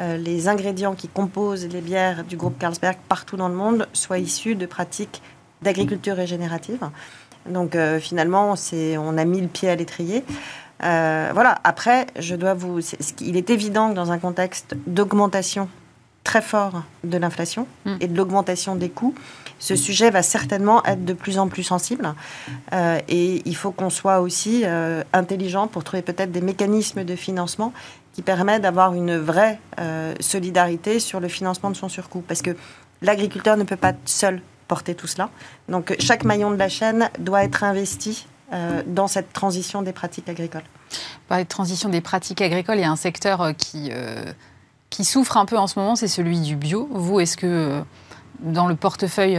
[0.01, 4.57] les ingrédients qui composent les bières du groupe Carlsberg partout dans le monde soient issus
[4.57, 5.22] de pratiques
[5.62, 6.80] d'agriculture régénérative.
[7.47, 8.55] Donc finalement,
[8.99, 10.24] on a mis le pied à l'étrier.
[10.82, 11.59] Euh, voilà.
[11.64, 12.80] Après, je dois vous.
[13.20, 15.68] il est évident que dans un contexte d'augmentation
[16.24, 17.97] très fort de l'inflation mm.
[18.01, 19.14] et de l'augmentation des coûts,
[19.59, 22.14] ce sujet va certainement être de plus en plus sensible.
[22.72, 27.16] Euh, et il faut qu'on soit aussi euh, intelligent pour trouver peut-être des mécanismes de
[27.16, 27.72] financement
[28.14, 29.61] qui permettent d'avoir une vraie
[30.18, 32.24] solidarité sur le financement de son surcoût.
[32.26, 32.57] Parce que
[33.03, 35.30] l'agriculteur ne peut pas seul porter tout cela.
[35.68, 40.28] Donc chaque maillon de la chaîne doit être investi euh, dans cette transition des pratiques
[40.28, 40.62] agricoles
[41.26, 44.32] Par transition des pratiques agricoles, il y a un secteur euh, qui, euh,
[44.88, 46.88] qui souffre un peu en ce moment, c'est celui du bio.
[46.92, 47.82] Vous, est-ce que
[48.38, 49.38] dans le portefeuille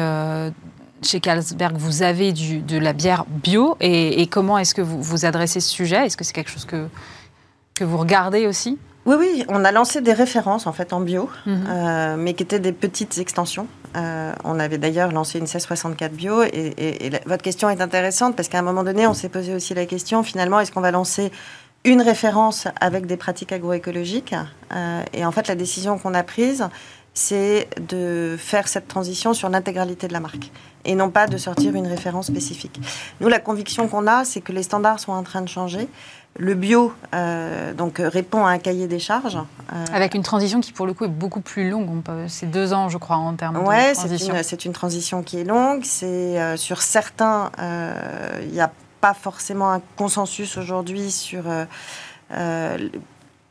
[1.02, 5.62] chez Carlsberg, vous avez de la bière bio et, comment est-ce que vous, vous adressez
[5.62, 6.06] ce sujet?
[6.06, 6.90] Est-ce que c'est quelque chose que,
[7.74, 8.78] que vous regardez aussi?
[9.06, 12.16] Oui, oui, on a lancé des références en fait en bio, mhm.
[12.18, 13.68] mais qui étaient des petites extensions.
[13.98, 16.44] Euh, on avait d'ailleurs lancé une 1664 bio.
[16.44, 19.86] Et, votre question est intéressante parce qu'à un moment donné, on s'est posé aussi la
[19.86, 21.32] question finalement, est-ce qu'on va lancer
[21.84, 24.36] une référence avec des pratiques agroécologiques?
[24.74, 26.68] Euh, Et en fait, la décision qu'on a prise,
[27.14, 30.52] c'est de faire cette transition sur l'intégralité de la marque
[30.86, 32.80] et non pas de sortir une référence spécifique.
[33.20, 35.88] Nous, la conviction qu'on a, c'est que les standards sont en train de changer.
[36.38, 39.38] Le bio euh, donc, répond à un cahier des charges.
[39.74, 41.90] Euh, Avec une transition qui, pour le coup, est beaucoup plus longue.
[42.28, 44.34] C'est deux ans, je crois, en termes de transition.
[44.34, 45.82] Oui, c'est une, transition qui est longue.
[45.84, 47.52] C'est euh, sur certains,
[48.42, 48.72] il n'y a
[49.02, 51.44] pas forcément un consensus aujourd'hui sur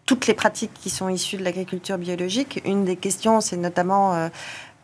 [0.06, 2.62] toutes les pratiques qui sont issues de l'agriculture biologique.
[2.64, 4.30] Une des questions, c'est notamment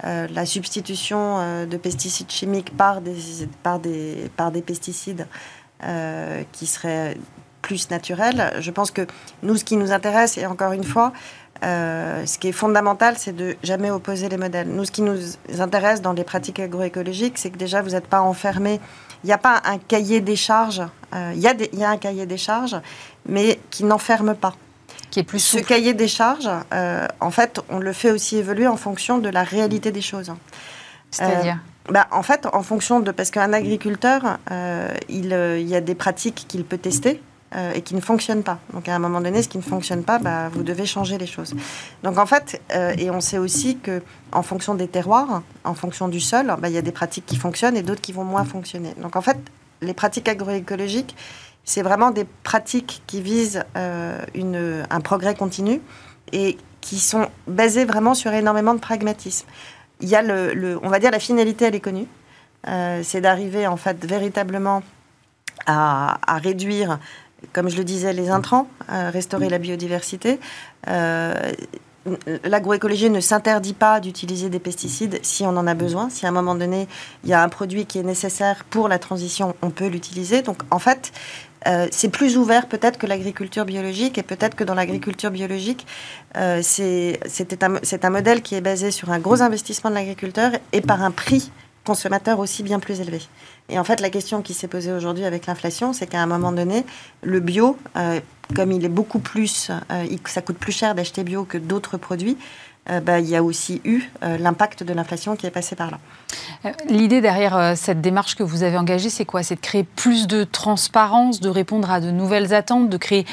[0.03, 3.17] la substitution de pesticides chimiques par des,
[3.63, 5.27] par des, par des pesticides
[6.53, 7.17] qui seraient
[7.63, 8.53] plus naturel.
[8.61, 9.07] Je pense que
[9.43, 11.13] nous, ce qui nous intéresse, et encore une fois,
[11.65, 14.69] euh, ce qui est fondamental, c'est de jamais opposer les modèles.
[14.69, 15.19] Nous, ce qui nous
[15.59, 18.81] intéresse dans les pratiques agroécologiques, c'est que déjà, vous n'êtes pas enfermé.
[19.25, 20.83] Il n'y a pas un cahier des charges.
[21.15, 22.77] Euh, il, y a il y, a un cahier des charges,
[23.27, 24.55] mais qui n'enferme pas.
[25.11, 28.67] Qui est plus Ce cahier des charges, euh, en fait, on le fait aussi évoluer
[28.67, 30.33] en fonction de la réalité des choses.
[31.11, 34.39] C'est-à-dire bah, en fait, en fonction de parce qu'un agriculteur,
[35.09, 35.27] il,
[35.59, 37.23] il, y a des pratiques qu'il peut tester.
[37.55, 38.59] Euh, et qui ne fonctionne pas.
[38.73, 41.29] Donc à un moment donné, ce qui ne fonctionne pas, bah, vous devez changer les
[41.29, 41.55] choses.
[42.03, 46.09] Donc en fait, euh, et on sait aussi que en fonction des terroirs, en fonction
[46.09, 48.45] du sol, bah, il y a des pratiques qui fonctionnent et d'autres qui vont moins
[48.45, 48.95] fonctionner.
[49.01, 49.39] Donc en fait,
[49.81, 51.15] les pratiques agroécologiques,
[51.63, 55.81] c'est vraiment des pratiques qui visent euh, un progrès continu
[56.33, 59.47] et qui sont basées vraiment sur énormément de pragmatisme.
[60.01, 62.09] Il y a le, on va dire la finalité, elle est connue.
[63.05, 64.83] c'est d'arriver en fait véritablement
[65.67, 66.99] à réduire
[67.53, 70.39] comme je le disais, les intrants, euh, restaurer la biodiversité.
[70.89, 71.35] Euh,
[72.45, 76.09] l'agroécologie ne s'interdit pas d'utiliser des pesticides si on en a besoin.
[76.09, 76.87] Si à un moment donné,
[77.25, 80.43] il y a un produit qui est nécessaire pour la transition, on peut l'utiliser.
[80.43, 81.13] Donc en fait,
[81.67, 85.87] euh, c'est plus ouvert peut-être que l'agriculture biologique et peut-être que dans l'agriculture biologique,
[86.63, 87.19] c'est
[87.63, 91.11] un, un modèle qui est basé sur un gros investissement de l'agriculteur et par un
[91.11, 91.51] prix
[91.87, 93.23] consommateur aussi bien plus élevé.
[93.69, 96.53] Et en fait, la question qui s'est posée aujourd'hui avec l'inflation, c'est qu'à un moment
[96.53, 96.85] donné,
[97.23, 98.21] le bio, euh,
[98.55, 102.39] comme il est beaucoup plus, euh, ça coûte plus cher d'acheter bio que d'autres produits,
[102.89, 105.99] euh, bah, il y a aussi eu l'impact de l'inflation qui est passé par là.
[106.89, 109.43] L'idée derrière cette démarche que vous avez engagée, c'est quoi?
[109.43, 113.27] C'est de créer plus de transparence, de répondre à de nouvelles attentes, de créer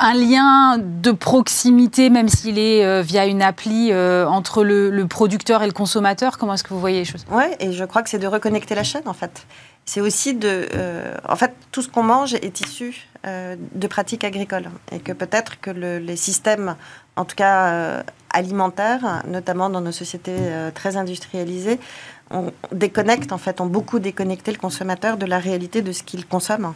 [0.00, 5.62] un lien de proximité, même s'il est euh, via une appli, euh, entre le, producteur
[5.62, 6.38] et le consommateur?
[6.38, 7.24] Comment est-ce que vous voyez les choses?
[7.30, 9.46] Oui, et je crois que c'est de reconnecter la chaîne, en fait.
[9.84, 10.68] C'est aussi de...
[10.74, 14.70] Euh, en fait, tout ce qu'on mange est issu de pratiques agricoles.
[14.90, 16.76] Et que peut-être que les systèmes,
[17.16, 20.38] en tout cas alimentaires, notamment dans nos sociétés
[20.74, 21.78] très industrialisées,
[22.30, 26.26] on déconnecte, en fait, ont beaucoup déconnecté le consommateur de la réalité de ce qu'il
[26.26, 26.74] consomme.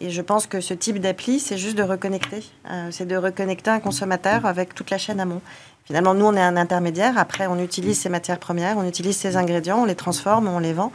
[0.00, 2.44] Et je pense que ce type d'appli, c'est juste de reconnecter.
[2.70, 5.40] Euh, c'est de reconnecter un consommateur avec toute la chaîne amont.
[5.84, 7.16] Finalement, nous, on est un intermédiaire.
[7.16, 10.74] Après, on utilise ces matières premières, on utilise ces ingrédients, on les transforme, on les
[10.74, 10.92] vend.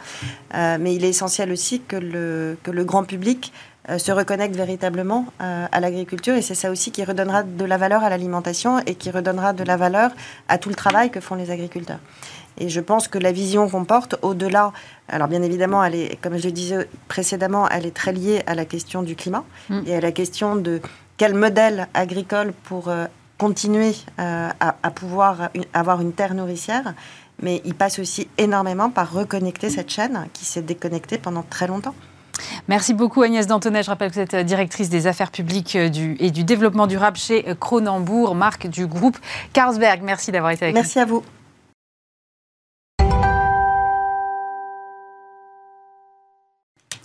[0.54, 3.52] Euh, mais il est essentiel aussi que le, que le grand public
[3.98, 6.36] se reconnecte véritablement à l'agriculture.
[6.36, 9.64] Et c'est ça aussi qui redonnera de la valeur à l'alimentation et qui redonnera de
[9.64, 10.12] la valeur
[10.48, 12.00] à tout le travail que font les agriculteurs.
[12.58, 14.72] Et je pense que la vision qu'on porte, au-delà,
[15.08, 18.56] alors bien évidemment, elle est, comme je le disais précédemment, elle est très liée à
[18.56, 19.82] la question du climat mm.
[19.88, 20.82] et à la question de
[21.18, 23.06] quel modèle agricole pour euh,
[23.38, 26.94] continuer euh, à, pouvoir avoir une terre nourricière.
[27.42, 31.96] Mais il passe aussi énormément par reconnecter cette chaîne qui s'est déconnectée pendant très longtemps.
[32.68, 33.84] Merci beaucoup Agnès Dantonnet.
[33.84, 37.46] Je rappelle que vous êtes directrice des affaires publiques euh, et du développement durable chez
[37.60, 39.18] Cronenbourg, marque du groupe
[39.54, 40.02] Carlsberg.
[40.04, 40.82] Merci d'avoir été avec nous.
[40.82, 41.24] Merci à vous.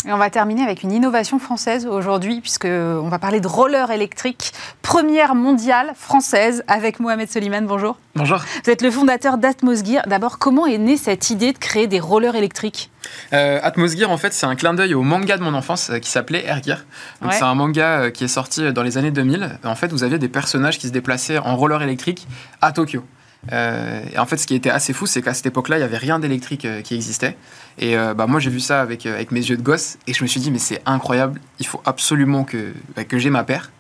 [0.08, 4.54] Et on va terminer avec une innovation française aujourd'hui, puisqu'on va parler de roller électrique,
[4.80, 7.66] première mondiale française, avec Mohamed Soliman.
[7.66, 7.98] Bonjour.
[8.14, 8.38] Bonjour.
[8.64, 10.06] Vous êtes le fondateur d'Atmosgear.
[10.06, 12.90] D'abord, comment est née cette idée de créer des rollers électriques?
[13.34, 16.08] Euh, Atmosgear, en fait, c'est un clin d'œil au manga de mon enfance euh, qui
[16.08, 16.86] s'appelait Air Gear.
[17.30, 19.58] C'est un manga euh, qui est sorti dans les années 2000.
[19.62, 22.26] En fait, vous aviez des personnages qui se déplaçaient en roller électrique
[22.62, 23.04] à Tokyo.
[23.52, 25.84] Euh, et en fait, ce qui était assez fou, c'est qu'à cette époque-là, il n'y
[25.84, 27.36] avait rien d'électrique euh, qui existait.
[27.78, 30.22] Et euh, bah, moi, j'ai vu ça avec, avec mes yeux de gosse et je
[30.22, 33.70] me suis dit, mais c'est incroyable, il faut absolument que, bah, que j'ai ma paire.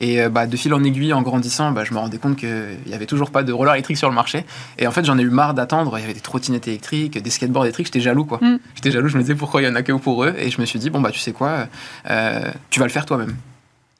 [0.00, 2.94] Et bah, de fil en aiguille, en grandissant, bah, je me rendais compte qu'il n'y
[2.94, 4.44] avait toujours pas de roller électrique sur le marché.
[4.78, 5.96] Et en fait, j'en ai eu marre d'attendre.
[5.96, 7.86] Il y avait des trottinettes électriques, des skateboards électriques.
[7.86, 8.38] J'étais jaloux, quoi.
[8.42, 8.58] Mm.
[8.74, 9.06] J'étais jaloux.
[9.06, 10.34] Je me disais pourquoi il y en a que pour eux?
[10.38, 11.68] Et je me suis dit, bon, bah, tu sais quoi,
[12.70, 13.36] tu vas le faire toi-même.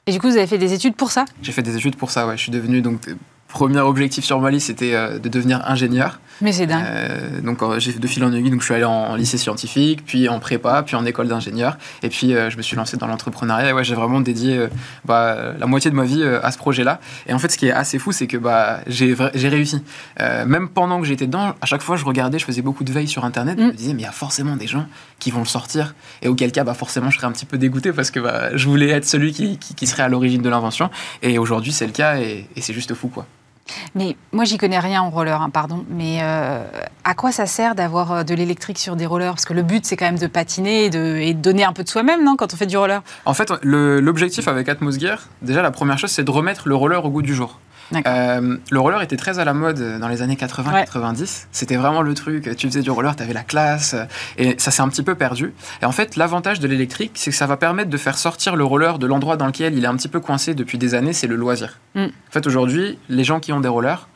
[0.05, 1.23] Et du coup, vous avez fait des études pour ça?
[1.41, 2.35] J'ai fait des études pour ça, ouais.
[2.35, 3.07] Je suis devenu donc
[3.53, 6.19] premier objectif sur ma liste, c'était euh, de devenir ingénieur.
[6.41, 6.83] Mais c'est dingue.
[7.43, 10.39] donc j'ai de fil en aiguille, donc je suis allé en, lycée scientifique, puis en
[10.39, 13.69] prépa, puis en école d'ingénieur, et puis je me suis lancé dans l'entrepreneuriat.
[13.69, 14.67] Et ouais, j'ai vraiment dédié
[15.05, 16.99] bah, la moitié de ma vie à ce projet-là.
[17.27, 19.13] Et en fait, ce qui est assez fou, c'est que bah, j'ai
[19.47, 19.83] réussi.
[20.19, 23.07] même pendant que j'étais dedans, à chaque fois, je regardais, je faisais beaucoup de veille
[23.07, 23.75] sur Internet, je me mm.
[23.75, 24.87] disais, mais il y a forcément des gens
[25.19, 25.95] qui vont le sortir.
[26.21, 28.67] Et auquel cas, bah, forcément, je serais un petit peu dégoûté parce que bah, je
[28.67, 30.89] voulais être celui qui, qui, serait à l'origine de l'invention.
[31.21, 33.25] Et aujourd'hui, c'est le cas et, c'est juste fou, quoi.
[33.95, 35.85] Mais moi, j'y connais rien en roller, hein, pardon.
[35.89, 36.63] Mais euh,
[37.03, 39.31] à quoi ça sert d'avoir euh, de l'électrique sur des rollers?
[39.31, 41.73] Parce que le but, c'est quand même de patiner et de, et de donner un
[41.73, 43.01] peu de soi-même, non, quand on fait du roller?
[43.25, 47.03] En fait, l'objectif avec Atmos Gear, déjà, la première chose, c'est de remettre le roller
[47.03, 47.59] au goût du jour.
[48.05, 51.45] Euh, le roller était très à la mode dans les années 80-90.
[51.51, 52.55] C'était vraiment le truc.
[52.55, 53.95] Tu faisais du roller, tu avais la classe.
[54.37, 55.53] Et ça s'est un petit peu perdu.
[55.81, 58.63] Et en fait, l'avantage de l'électrique, c'est que ça va permettre de faire sortir le
[58.63, 61.27] roller de l'endroit dans lequel il est un petit peu coincé depuis des années, c'est
[61.27, 61.79] le loisir.
[61.95, 62.05] Mm.
[62.05, 64.07] En fait, aujourd'hui, les gens qui ont des rollers,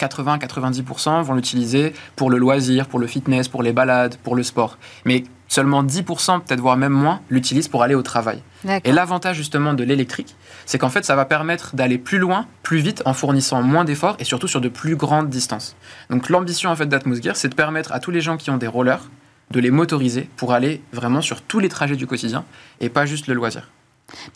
[0.00, 4.78] 80-90% vont l'utiliser pour le loisir, pour le fitness, pour les balades, pour le sport.
[5.04, 8.42] Mais seulement 10%, peut-être voire même moins, l'utilisent pour aller au travail.
[8.84, 10.34] Et l'avantage justement de l'électrique,
[10.64, 14.16] c'est qu'en fait ça va permettre d'aller plus loin, plus vite, en fournissant moins d'efforts
[14.18, 15.76] et surtout sur de plus grandes distances.
[16.10, 18.66] Donc l'ambition en fait d'Atmosgear, c'est de permettre à tous les gens qui ont des
[18.66, 19.08] rollers
[19.52, 22.44] de les motoriser pour aller vraiment sur tous les trajets du quotidien
[22.80, 23.70] et pas juste le loisir.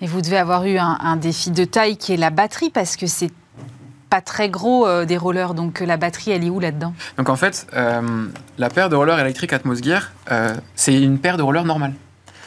[0.00, 2.96] Mais vous devez avoir eu un, un défi de taille qui est la batterie parce
[2.96, 3.30] que c'est
[4.10, 6.92] pas très gros euh, des rollers, donc euh, la batterie, elle est où là-dedans?
[7.16, 8.26] Donc en fait, euh,
[8.58, 10.10] la paire de rollers électriques Atmos Gear,
[10.74, 11.94] c'est une paire de rollers normale.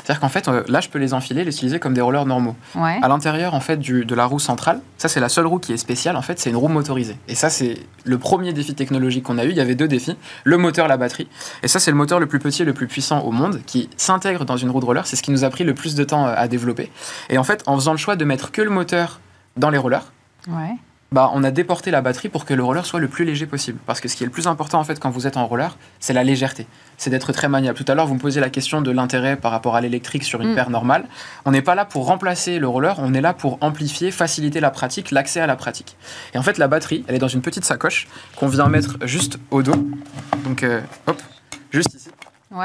[0.03, 2.57] C'est-à-dire qu'en fait, là, je peux les enfiler, les utiliser comme des rollers normaux.
[2.75, 5.71] À l'intérieur, en fait, du, de la roue centrale, ça, c'est la seule roue qui
[5.71, 6.17] est spéciale.
[6.17, 7.15] En fait, c'est une roue motorisée.
[7.29, 9.51] Et ça, c'est le premier défi technologique qu'on a eu.
[9.51, 11.29] Il y avait deux défis le moteur, la batterie.
[11.61, 13.89] Et ça, c'est le moteur le plus petit et le plus puissant au monde qui
[13.95, 15.07] s'intègre dans une roue de roller.
[15.07, 16.91] C'est ce qui nous a pris le plus de temps à développer.
[17.29, 19.21] Et en fait, en faisant le choix de mettre que le moteur
[19.55, 20.11] dans les rollers,
[20.49, 20.75] ouais
[21.13, 23.77] bah, on a déporté la batterie pour que le roller soit le plus léger possible.
[23.85, 25.77] Parce que ce qui est le plus important en fait quand vous êtes en roller,
[25.99, 26.65] c'est la légèreté.
[26.97, 27.77] C'est d'être très maniable.
[27.77, 30.41] Tout à l'heure, vous me posiez la question de l'intérêt par rapport à l'électrique sur
[30.41, 30.55] une mm.
[30.55, 31.05] paire normale.
[31.45, 34.71] On n'est pas là pour remplacer le roller, on est là pour amplifier, faciliter la
[34.71, 35.97] pratique, l'accès à la pratique.
[36.33, 39.37] Et en fait, la batterie, elle est dans une petite sacoche qu'on vient mettre juste
[39.51, 39.87] au dos.
[40.45, 41.21] Donc, euh, hop,
[41.71, 42.09] juste ici.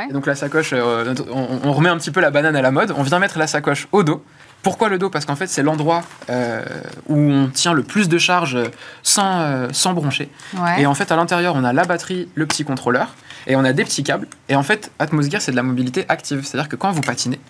[0.08, 2.92] Et donc la sacoche, euh, on remet un petit peu la banane à la mode.
[2.96, 4.22] On vient mettre la sacoche au dos.
[4.68, 5.08] Pourquoi le dos?
[5.08, 6.62] Parce qu'en fait, c'est l'endroit euh,
[7.08, 8.58] où on tient le plus de charge
[9.02, 10.28] sans, euh, sans broncher.
[10.76, 13.14] Et en fait, à l'intérieur, on a la batterie, le petit contrôleur,
[13.46, 14.28] et on a des petits câbles.
[14.50, 16.44] Et en fait, Atmosgear, c'est de la mobilité active.
[16.44, 17.40] C'est-à-dire que quand vous patinez,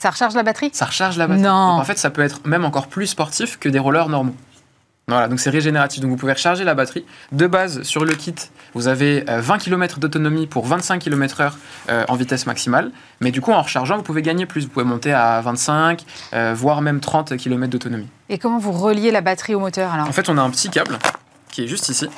[0.00, 0.70] ça recharge la batterie?
[0.72, 1.42] Ça recharge la batterie.
[1.42, 1.50] Non.
[1.50, 4.34] en fait, ça peut être même encore plus sportif que des rollers normaux.
[5.12, 6.00] Voilà, donc c'est régénératif.
[6.00, 7.04] Donc vous pouvez recharger la batterie.
[7.32, 8.34] De base, sur le kit,
[8.74, 11.52] vous avez 20 euh, km d'autonomie pour 25 km/h
[11.90, 12.90] euh, en vitesse maximale.
[13.20, 14.62] Mais du coup, en rechargeant, vous pouvez gagner plus.
[14.62, 18.08] Vous pouvez monter à 25, euh, voire même 30 km d'autonomie.
[18.28, 20.08] Et comment vous reliez la batterie au moteur alors?
[20.08, 20.98] En fait, on a un petit câble
[21.50, 22.08] qui est juste ici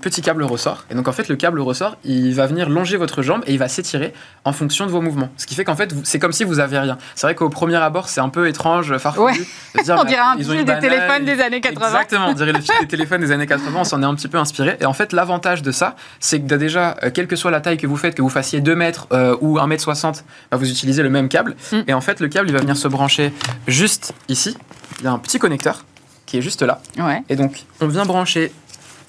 [0.00, 0.84] petit câble ressort.
[0.90, 3.58] Et donc en fait, le câble ressort, il va venir longer votre jambe et il
[3.58, 4.12] va s'étirer
[4.44, 5.30] en fonction de vos mouvements.
[5.36, 6.98] Ce qui fait qu'en fait, c'est comme si vous aviez rien.
[7.14, 9.46] C'est vrai qu'au premier abord, c'est un peu étrange, farfelu.
[9.74, 11.86] De dire, on dirait un fil des téléphones des années 80.
[11.86, 13.70] Exactement, on dirait le fil des téléphones des années 80.
[13.74, 14.76] On s'en est un petit peu inspiré.
[14.80, 17.78] Et en fait, l'avantage de ça, c'est que déjà, euh, quelle que soit la taille
[17.78, 20.70] que vous faites, que vous fassiez 2 mètres euh, ou 1 mètre 60, bah, vous
[20.70, 21.56] utilisez le même câble.
[21.72, 21.80] Mm.
[21.88, 23.32] Et en fait, le câble, il va venir se brancher
[23.66, 24.56] juste ici.
[25.00, 25.84] Il y a un petit connecteur
[26.26, 26.80] qui est juste là.
[27.28, 28.52] Et donc, on vient brancher,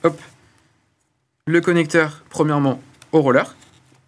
[0.03, 0.19] hop,
[1.47, 2.81] le connecteur, premièrement,
[3.11, 3.55] au roller,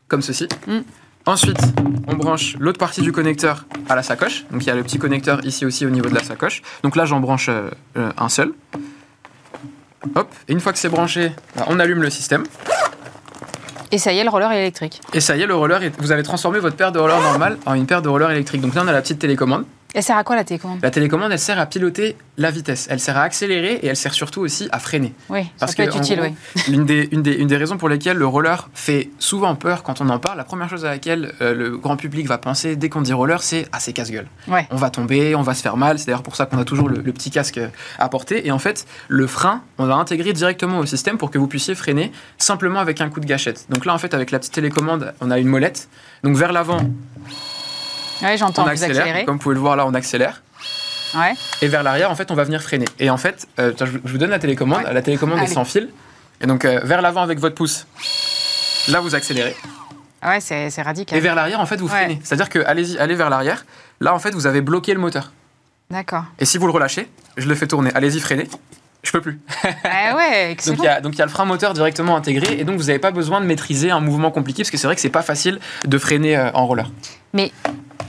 [0.07, 0.47] comme ceci.
[0.65, 0.79] Mm.
[1.27, 1.59] Ensuite,
[2.07, 4.45] on branche l'autre partie du connecteur à la sacoche.
[4.49, 6.63] Donc il y a le petit connecteur ici aussi au niveau de la sacoche.
[6.81, 8.53] Donc là, j'en branche euh, euh, un seul.
[10.15, 12.43] Hop, et une fois que c'est branché, bah, on allume le système.
[13.91, 14.99] Et ça y est, le roller est électrique.
[15.13, 17.75] Et ça y est, le roller, vous avez transformé votre paire de roller normale en
[17.75, 18.61] une paire de roller électrique.
[18.61, 19.65] Donc là, on a la petite télécommande.
[19.93, 20.79] Elle sert à quoi la télécommande?
[20.81, 22.87] La télécommande, elle sert à piloter la vitesse.
[22.89, 25.13] Elle sert à accélérer et elle sert surtout aussi à freiner.
[25.29, 26.35] Oui, Parce ça peut être utile, oui.
[26.67, 30.01] Une des, une, des, une des, raisons pour lesquelles le roller fait souvent peur quand
[30.01, 32.89] on en parle, la première chose à laquelle euh, le grand public va penser dès
[32.89, 34.27] qu'on dit roller, c'est ah, c'est casse-gueule.
[34.47, 34.67] Ouais.
[34.71, 35.99] On va tomber, on va se faire mal.
[35.99, 37.59] C'est d'ailleurs pour ça qu'on a toujours le, petit casque
[37.97, 38.45] à porter.
[38.45, 41.73] Et en fait, le frein, on va intégrer directement au système pour que vous puissiez
[41.73, 43.65] freiner simplement avec un coup de gâchette.
[43.69, 45.87] Donc là, en fait, avec la petite télécommande, on a une molette.
[46.23, 46.81] Donc vers l'avant,
[48.21, 48.63] oui, j'entends.
[48.63, 49.25] On accélère.
[49.25, 50.41] Comme vous pouvez le voir là, on accélère.
[51.15, 51.33] Ouais.
[51.61, 52.87] Et vers l'arrière, en fait, on va venir freiner.
[52.99, 54.83] Et en fait, euh, je vous donne la télécommande.
[54.91, 55.89] La télécommande est sans fil.
[56.41, 57.87] Et donc, euh, vers l'avant avec votre pouce,
[58.89, 59.55] là, vous accélérez.
[60.23, 61.17] Ouais, c'est radical.
[61.17, 62.19] Et vers l'arrière, en fait, vous freinez.
[62.23, 63.65] C'est-à-dire que allez-y, allez vers l'arrière.
[63.99, 65.31] Là, en fait, vous avez bloqué le moteur.
[65.89, 66.25] D'accord.
[66.39, 67.91] Et si vous le relâchez, je le fais tourner.
[67.95, 68.47] Allez-y, freinez.
[69.07, 69.39] Je peux plus.
[69.85, 70.75] ah ouais, excellent.
[71.01, 73.39] donc il y, a le frein moteur directement intégré et donc vous n'avez pas besoin
[73.39, 76.35] de maîtriser un mouvement compliqué parce que c'est vrai que c'est pas facile de freiner
[76.35, 76.91] euh, en roller.
[77.31, 77.53] Mais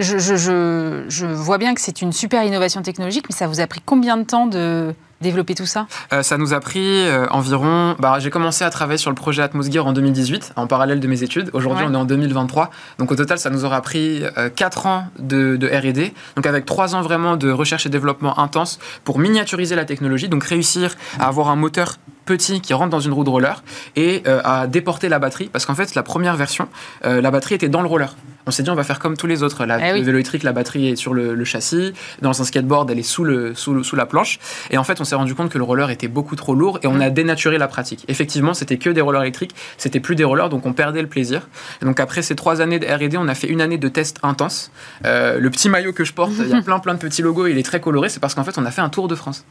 [0.00, 3.68] je, je, je, vois bien que c'est une super innovation technologique, mais ça vous a
[3.68, 5.86] pris combien de temps de, développer tout ça
[6.22, 7.96] Ça nous a pris environ.
[7.98, 11.22] Bah, j'ai commencé à travailler sur le projet Atmosgear en 2018, en parallèle de mes
[11.22, 11.50] études.
[11.52, 12.70] Aujourd'hui, on est en 2023.
[12.98, 14.22] Donc au total, ça nous aura pris
[14.56, 16.12] 4 ans de, de RD.
[16.36, 20.44] Donc avec 3 ans vraiment de recherche et développement intense pour miniaturiser la technologie, donc
[20.44, 23.62] réussir à avoir un moteur petit qui rentre dans une roue de roller
[23.96, 26.68] et euh, à déporter la batterie parce qu'en fait la première version
[27.06, 28.14] euh, la batterie était dans le roller
[28.48, 30.42] on s'est dit on va faire comme tous les autres la, eh le vélo électrique
[30.42, 31.92] la batterie est sur le, châssis.
[32.22, 34.38] Dans un skateboard elle est sous, le, sous, sous la planche.
[34.70, 36.86] Et en fait on s'est rendu compte que le roller était beaucoup trop lourd et
[36.86, 38.04] on a dénaturé la pratique.
[38.08, 41.48] Effectivement c'était que des rollers électriques c'était plus des rollers donc on perdait le plaisir.
[41.82, 44.18] Et donc après ces trois années de R&D on a fait une année de tests
[44.22, 44.72] intenses
[45.04, 47.48] euh, le petit maillot que je porte il y a plein plein de petits logos
[47.48, 49.44] il est très coloré c'est parce qu'en fait on a fait un tour de France.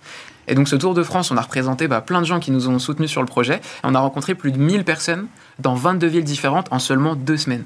[0.47, 2.69] Et donc ce Tour de France, on a représenté bah, plein de gens qui nous
[2.69, 3.55] ont soutenus sur le projet.
[3.55, 5.27] Et on a rencontré plus de 1000 personnes
[5.59, 7.65] dans 22 villes différentes en seulement deux semaines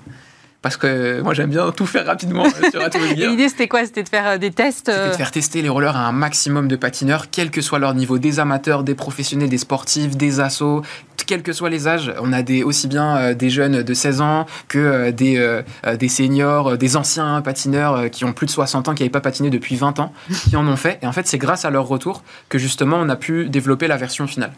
[0.62, 2.82] parce que moi j'aime bien tout faire rapidement euh, sur
[3.16, 3.84] L'idée c'était quoi?
[3.86, 6.12] C'était de faire euh, des tests C'était de euh faire tester les rollers à un
[6.12, 10.40] maximum de patineurs, quel que soit leur niveau, des amateurs, des professionnels, des sportifs, des
[10.40, 10.84] assos,
[11.26, 12.14] quels que soient les âges.
[12.22, 15.62] On a des, aussi bien des jeunes de 16 ans que des,
[15.98, 19.50] des seniors, des anciens patineurs qui ont plus de 60 ans, qui n'avaient pas patiné
[19.50, 20.12] depuis 20 ans,
[20.50, 21.00] qui en ont fait.
[21.02, 23.98] Et en fait c'est grâce à leur retour que justement on a pu développer la
[23.98, 24.52] version finale.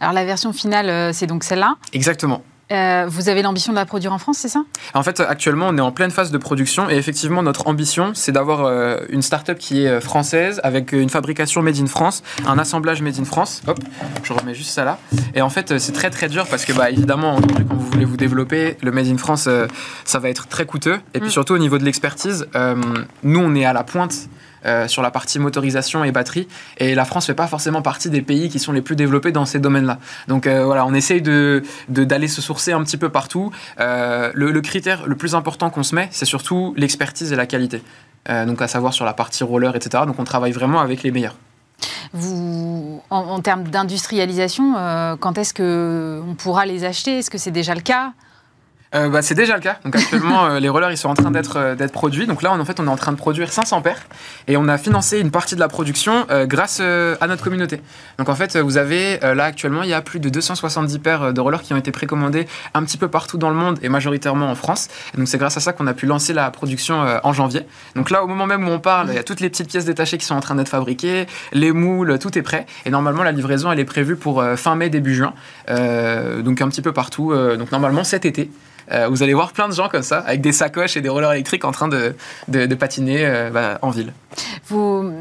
[0.00, 1.76] Alors la version finale c'est donc celle-là?
[1.92, 2.42] Exactement.
[2.72, 4.64] Euh, vous avez l'ambition de la produire en France, c'est ça?
[4.94, 8.32] En fait, actuellement, on est en pleine phase de production et effectivement, notre ambition, c'est
[8.32, 12.58] d'avoir euh, une start-up qui est euh, française avec une fabrication made in France, un
[12.58, 13.62] assemblage made in France.
[13.66, 13.78] Hop,
[14.22, 14.98] je remets juste ça là.
[15.34, 18.16] Et en fait, c'est très très dur parce que, bah, évidemment, quand vous voulez vous
[18.16, 19.48] développer, le made in France,
[20.04, 20.98] ça va être très coûteux.
[21.14, 21.32] Et puis mm.
[21.32, 22.46] surtout, au niveau de l'expertise,
[23.22, 24.28] nous, on est à la pointe
[24.66, 26.48] euh, sur la partie motorisation et batterie.
[26.78, 29.44] Et la France fait pas forcément partie des pays qui sont les plus développés dans
[29.44, 29.98] ces domaines-là.
[30.28, 33.50] Donc euh, voilà, on essaye de, d'aller se sourcer un petit peu partout.
[33.80, 37.82] Euh, le, critère le plus important qu'on se met, c'est surtout l'expertise et la qualité.
[38.28, 40.04] donc à savoir sur la partie roller, etc.
[40.06, 41.36] Donc on travaille vraiment avec les meilleurs.
[42.12, 44.74] Vous, en, en termes d'industrialisation,
[45.20, 47.18] quand est-ce qu'on pourra les acheter?
[47.18, 48.12] Est-ce que c'est déjà le cas?
[48.94, 49.78] Euh, bah, c'est déjà le cas.
[49.84, 52.26] Donc actuellement, euh, les rollers ils sont en train d'être euh, produits.
[52.26, 54.02] Donc là, on, en fait, on est en train de produire 500 paires
[54.46, 57.80] et on a financé une partie de la production grâce à notre communauté.
[58.18, 61.40] Donc en fait, vous avez là actuellement, il y a plus de 270 paires de
[61.40, 64.54] rollers qui ont été précommandées un petit peu partout dans le monde et majoritairement en
[64.54, 64.88] France.
[65.16, 67.62] Donc c'est grâce à ça qu'on a pu lancer la production en janvier.
[67.96, 69.84] Donc là, au moment même où on parle, il y a toutes les petites pièces
[69.84, 72.66] détachées qui sont en train d'être fabriquées, les moules, tout est prêt.
[72.86, 75.34] Et normalement, la livraison, elle est prévue pour fin mai, début juin.
[75.68, 77.34] donc un petit peu partout.
[77.56, 78.50] donc normalement cet été.
[78.92, 81.32] Euh, vous allez voir plein de gens comme ça, avec des sacoches et des rollers
[81.32, 82.14] électriques en train de,
[82.48, 84.12] de, patiner euh, bah, en ville.
[84.68, 85.12] Vous,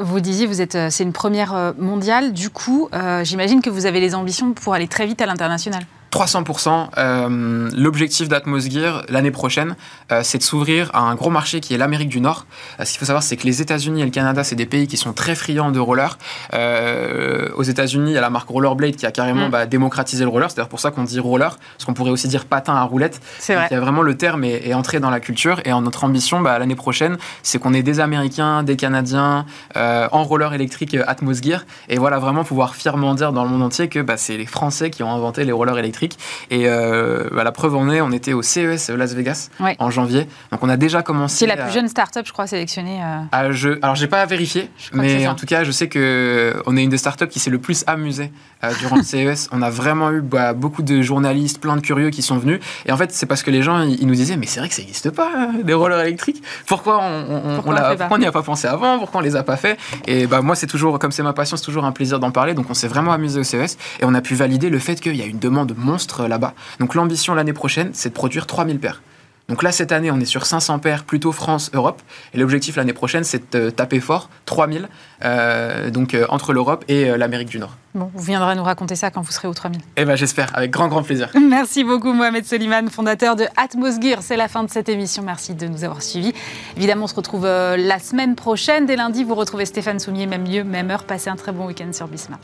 [0.00, 2.32] vous disiez, vous êtes, c'est une première mondiale.
[2.32, 5.82] Du coup, euh, j'imagine que vous avez les ambitions pour aller très vite à l'international.
[6.12, 6.88] 300%.
[6.98, 9.76] Euh, L'objectif d'Atmosgear l'année prochaine,
[10.12, 12.44] euh, c'est de s'ouvrir à un gros marché qui est l'Amérique du Nord.
[12.78, 14.86] Euh, ce qu'il faut savoir, c'est que les États-Unis et le Canada, c'est des pays
[14.86, 16.18] qui sont très friands de roller.
[16.52, 19.50] Euh, aux États-Unis, il y a la marque Rollerblade qui a carrément mm.
[19.50, 20.50] bah, démocratisé le roller.
[20.50, 23.20] C'est d'ailleurs pour ça qu'on dit roller, parce qu'on pourrait aussi dire patin à roulette.
[23.38, 23.68] C'est vrai.
[23.70, 25.62] Il y a vraiment le terme est, est, entré dans la culture.
[25.64, 30.24] Et en notre ambition, bah, l'année prochaine, c'est qu'on ait des Américains, des Canadiens en
[30.24, 31.64] roller électrique Atmosgear.
[31.88, 34.90] Et voilà, vraiment pouvoir fièrement dire dans le monde entier que bah, c'est les Français
[34.90, 36.01] qui ont inventé les rollers électriques
[36.50, 40.26] et euh, bah, la preuve en est, on était au CES Las Vegas en janvier.
[40.50, 41.38] Donc on a déjà commencé.
[41.38, 43.00] C'est la plus jeune start-up, je crois, sélectionnée.
[43.02, 43.52] Euh...
[43.52, 43.78] Je...
[43.82, 47.28] Alors j'ai pas vérifié, mais en tout cas, je sais qu'on est une des start-up
[47.28, 48.32] qui s'est le plus amusée
[48.64, 49.48] euh, durant le CES.
[49.52, 52.60] On a vraiment eu bah, beaucoup de journalistes, plein de curieux qui sont venus.
[52.86, 54.74] Et en fait, c'est parce que les gens, ils nous disaient, mais c'est vrai que
[54.74, 56.42] ça n'existe pas, euh, des rollers électriques.
[56.66, 58.98] Pourquoi on, n'y a pas pensé avant?
[58.98, 59.78] Pourquoi on les a pas fait?
[60.06, 62.54] Et bah, moi, c'est toujours, comme c'est ma passion, c'est toujours un plaisir d'en parler.
[62.54, 65.16] Donc on s'est vraiment amusé au CES et on a pu valider le fait qu'il
[65.16, 66.54] y a une demande monstre là-bas.
[66.80, 69.02] Donc l'ambition l'année prochaine, c'est de produire 3000 paires.
[69.48, 72.00] Donc là, cette année, on est sur 500 paires, plutôt France, Europe.
[72.32, 74.88] Et l'objectif l'année prochaine, c'est de taper fort, 3000,
[75.24, 77.76] euh, donc euh, entre l'Europe et euh, l'Amérique du Nord.
[77.94, 79.80] Bon, vous viendrez nous raconter ça quand vous serez au 3000.
[79.96, 81.28] Eh bien, j'espère, avec grand, grand plaisir.
[81.48, 84.22] Merci beaucoup, Mohamed Soliman, fondateur de Atmosgear.
[84.22, 85.22] C'est la fin de cette émission.
[85.22, 86.32] Merci de nous avoir suivis.
[86.76, 88.86] Évidemment, on se retrouve la semaine prochaine.
[88.86, 91.04] Dès lundi, vous retrouvez Stéphane Soumier, même lieu, même heure.
[91.04, 92.40] Passez un très bon week-end sur Bismart.